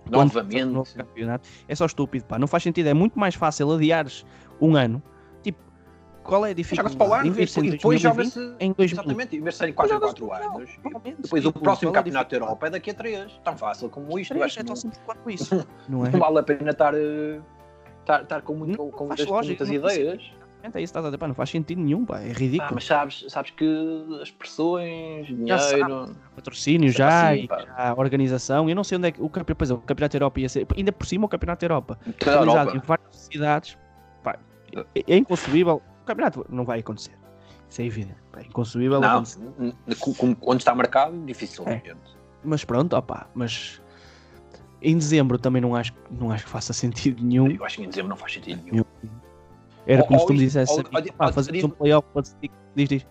[0.07, 0.93] o Novamente.
[0.95, 1.47] campeonato.
[1.67, 2.39] É só estúpido, pá.
[2.39, 2.87] Não faz sentido.
[2.87, 4.25] É muito mais fácil adiares
[4.61, 5.01] um ano.
[5.41, 5.59] Tipo,
[6.23, 6.95] qual é a dificuldade?
[6.97, 8.55] para o ano Em e vez de ser em depois 2020, joga-se.
[8.63, 8.85] em 2000.
[9.03, 10.69] Exatamente, em vez de serem 4 em Joga-se 4 não, anos.
[11.19, 12.37] Depois o tipo, próximo é a campeonato da?
[12.37, 13.41] Europa é daqui a 3.
[13.43, 14.33] Tão fácil como isto.
[14.33, 15.67] eu Três, acho É tão simples quanto isso.
[15.89, 16.11] Não é?
[16.11, 17.41] não vale a pena estar, eh,
[18.01, 20.75] estar, estar com, muito, Não com, muitas, com muitas não ideias.
[20.75, 22.19] É isso estás a dizer, pá, não faz sentido nenhum, pá.
[22.19, 22.71] É Ah, ridículo.
[22.73, 23.65] mas sabes, sabes que
[24.21, 26.15] as pressões, Já dinheiro.
[26.35, 27.59] patrocínio é já, assim, e pá.
[27.61, 28.69] já a organização.
[28.69, 30.49] Eu não sei onde é que o campeonato, pois é, o campeonato da Europa ia
[30.49, 30.67] ser.
[30.75, 31.99] Ainda por cima o campeonato da Europa.
[32.21, 33.77] Realizado em várias cidades.
[34.23, 34.37] Pá,
[34.95, 35.81] é, é inconcebível.
[36.01, 37.13] O campeonato não vai acontecer.
[37.69, 38.15] Isso é evidente.
[38.31, 39.41] pá, É inconcebível Não, acontecer.
[40.41, 41.93] onde está marcado, dificilmente.
[42.43, 43.81] Mas pronto, opá, mas
[44.81, 47.49] em dezembro também não acho, não acho que faça sentido nenhum.
[47.49, 48.82] Eu acho que em dezembro não faz sentido nenhum.
[49.85, 52.07] Era Ou- como se ou tu me dissesse ou- assim, pá, fazemos um playoff.
[52.75, 53.07] Diz, diz.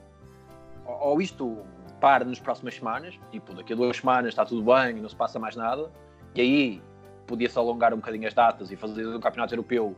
[0.86, 1.58] ou isto
[2.00, 5.38] para nas próximas semanas, tipo, daqui a duas semanas está tudo bem, não se passa
[5.38, 5.90] mais nada,
[6.34, 6.82] e aí
[7.26, 9.96] podia-se alongar um bocadinho as datas e fazer o campeonato europeu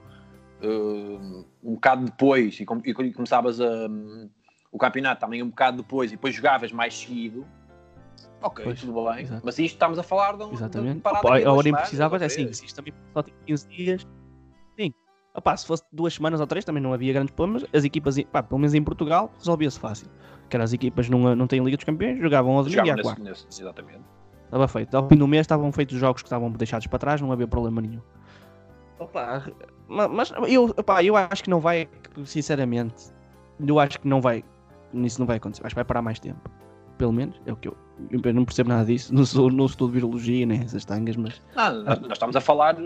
[0.62, 4.28] uh, um bocado depois e, com- e com- começavas a, um,
[4.70, 7.46] o campeonato também um bocado depois e depois jogavas mais seguido.
[8.42, 9.22] Ok, Pois, tudo bem.
[9.22, 9.42] exato.
[9.44, 11.00] Mas isto estamos a falar de um de Exatamente.
[11.00, 13.68] parar Opa, daqui a hora semanas, imprecisava é assim, se isto também só tem 15
[13.68, 14.06] dias.
[15.36, 17.64] Opá, se fosse duas semanas ou três também não havia grandes problemas.
[17.74, 20.08] As equipas, pá, pelo menos em Portugal, resolvia-se fácil.
[20.48, 22.94] Que eram as equipas não, não têm Liga dos Campeões, jogavam ao domingo e à
[22.96, 23.32] nesse- quarta.
[23.50, 24.00] exatamente.
[24.44, 24.94] Estava feito.
[24.96, 27.48] Ao fim do mês estavam feitos os jogos que estavam deixados para trás, não havia
[27.48, 28.00] problema nenhum.
[28.98, 29.42] Opa,
[29.88, 31.88] ma- mas eu, opá, eu acho que não vai,
[32.24, 32.94] sinceramente,
[33.66, 34.44] eu acho que não vai,
[34.92, 35.62] isso não vai acontecer.
[35.66, 36.48] Acho que vai parar mais tempo.
[36.96, 37.76] Pelo menos, é o que eu,
[38.22, 41.82] eu não percebo nada disso, não sou, não estudo virologia nem essas tangas, mas Não,
[41.82, 42.76] nós, nós estamos a falar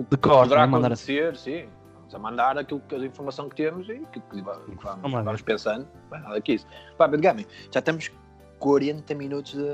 [0.00, 0.66] o De cor, poderá é?
[0.66, 1.68] Mandar acontecer, sim.
[2.06, 5.24] Estamos a mandar aquilo que a informação que temos e que, que va- vamos, Vamos
[5.24, 5.86] vamos pensando.
[6.12, 6.66] É nada que isso.
[6.96, 8.10] Pá, Pedro Gami, já estamos
[8.58, 9.64] 40 minutos de,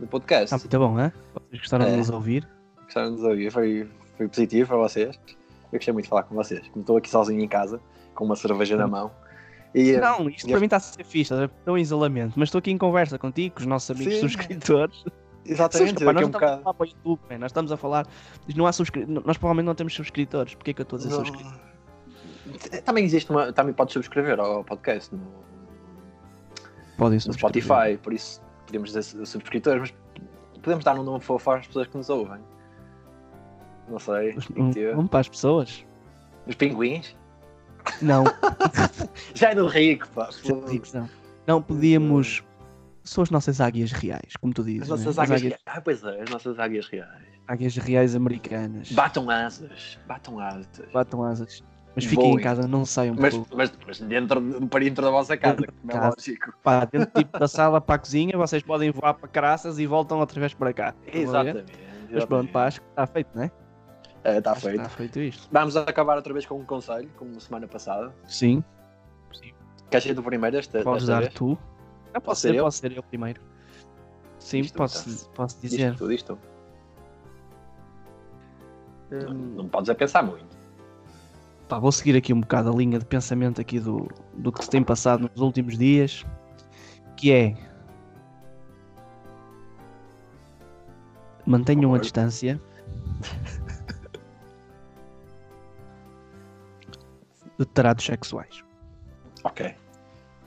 [0.00, 0.44] de podcast.
[0.54, 1.12] está muito bom, é?
[1.34, 1.96] Vocês gostaram de É.
[1.96, 2.48] nos ouvir?
[2.84, 3.50] Gostaram de nos ouvir?
[3.50, 5.18] Foi, foi positivo para vocês.
[5.72, 6.66] Eu gostei muito de falar com vocês.
[6.68, 7.80] Como estou aqui sozinho em casa,
[8.14, 9.10] com uma cerveja na mão.
[9.74, 12.60] E, Não, isto e para mim está a ser fixe, estou em isolamento, mas estou
[12.60, 14.20] aqui em conversa contigo, com os nossos amigos Sim.
[14.20, 15.04] subscritores.
[15.48, 16.62] Exatamente, Pá, nós a não um estamos a bocado.
[16.78, 17.38] falar YouTube, man.
[17.38, 18.06] nós estamos a falar.
[18.54, 19.06] Não há subscri...
[19.06, 20.54] Nós provavelmente não temos subscritores.
[20.54, 21.24] Porquê que eu estou a dizer Não.
[21.24, 21.60] subscritores?
[22.84, 23.52] Também existe uma.
[23.52, 25.20] Também podes subscrever ao podcast no,
[26.98, 27.32] no.
[27.32, 29.94] Spotify, por isso podemos dizer subscritores, mas
[30.62, 32.40] podemos dar um nome fofo às pessoas que nos ouvem.
[33.88, 34.36] Não sei.
[34.72, 34.94] Ter.
[34.94, 35.84] Vamos para as pessoas?
[36.46, 37.16] Os pinguins?
[38.02, 38.24] Não,
[39.34, 40.28] Já é do rico, pá.
[40.94, 41.08] não.
[41.46, 42.42] Não podíamos.
[43.06, 44.82] São as nossas águias reais, como tu dizes.
[44.82, 44.96] As né?
[44.96, 45.62] nossas As águias reais.
[45.64, 47.22] Ah, pois é, as nossas águias reais.
[47.46, 48.90] águias reais americanas.
[48.92, 49.98] Batam asas.
[50.06, 50.68] Batam asas.
[50.92, 51.62] Batam asas.
[51.94, 55.10] Mas fiquem em casa, não saiam Mas, pelo- mas, mas dentro, de- para dentro da
[55.10, 56.16] vossa casa, Dentro como é casa.
[56.18, 56.52] lógico.
[56.62, 60.18] Pá, dentro tipo, da sala para a cozinha, vocês podem voar para caraças e voltam
[60.18, 60.94] outra vez para cá.
[61.10, 61.72] Exatamente.
[62.12, 63.50] Mas pronto, pá, acho que está feito, não é?
[64.24, 64.76] É, está feito.
[64.76, 65.48] Está feito isto.
[65.50, 68.12] Vamos acabar outra vez com um conselho, como semana passada.
[68.26, 68.62] Sim.
[69.88, 71.32] Queres ser do primeiro esta, Podes dar vez?
[71.34, 71.56] tu.
[72.16, 72.64] Ah, posso ser eu?
[72.64, 73.40] posso ser eu primeiro.
[74.38, 75.94] Sim, tu, posso, posso Diz dizer.
[75.96, 76.38] tu, diz tu.
[79.10, 80.56] Não, Hum, não podes a pensar muito.
[81.68, 84.70] pá, vou seguir aqui um bocado a linha de pensamento aqui do, do que se
[84.70, 86.24] tem passado nos últimos dias,
[87.16, 87.54] que é
[91.44, 92.60] mantenham a distância
[97.58, 98.64] de tratos sexuais.
[99.44, 99.74] Ok.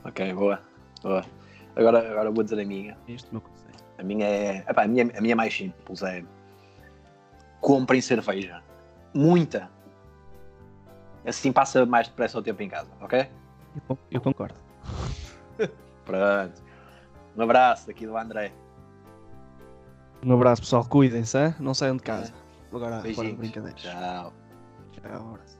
[0.04, 0.60] Ok, boa.
[1.02, 1.24] Boa.
[1.76, 2.96] Agora, agora vou dizer a minha.
[3.08, 3.74] Este é o meu conselho.
[3.98, 4.64] A minha é.
[4.68, 6.02] epá, a, minha, a minha é mais simples.
[6.02, 6.24] É.
[7.60, 8.62] Comprem cerveja.
[9.14, 9.70] Muita.
[11.24, 13.28] Assim passa mais depressa o tempo em casa, ok?
[13.88, 14.54] Eu, eu concordo.
[16.04, 16.62] Pronto.
[17.36, 18.52] Um abraço aqui do André.
[20.24, 21.54] Um abraço pessoal, cuidem-se, hein?
[21.60, 22.32] não saiam de casa.
[22.72, 23.38] Agora, fora de Beijinhos.
[23.38, 23.80] brincadeiras.
[23.80, 24.32] Tchau.
[24.92, 25.30] Tchau.
[25.34, 25.59] abraço.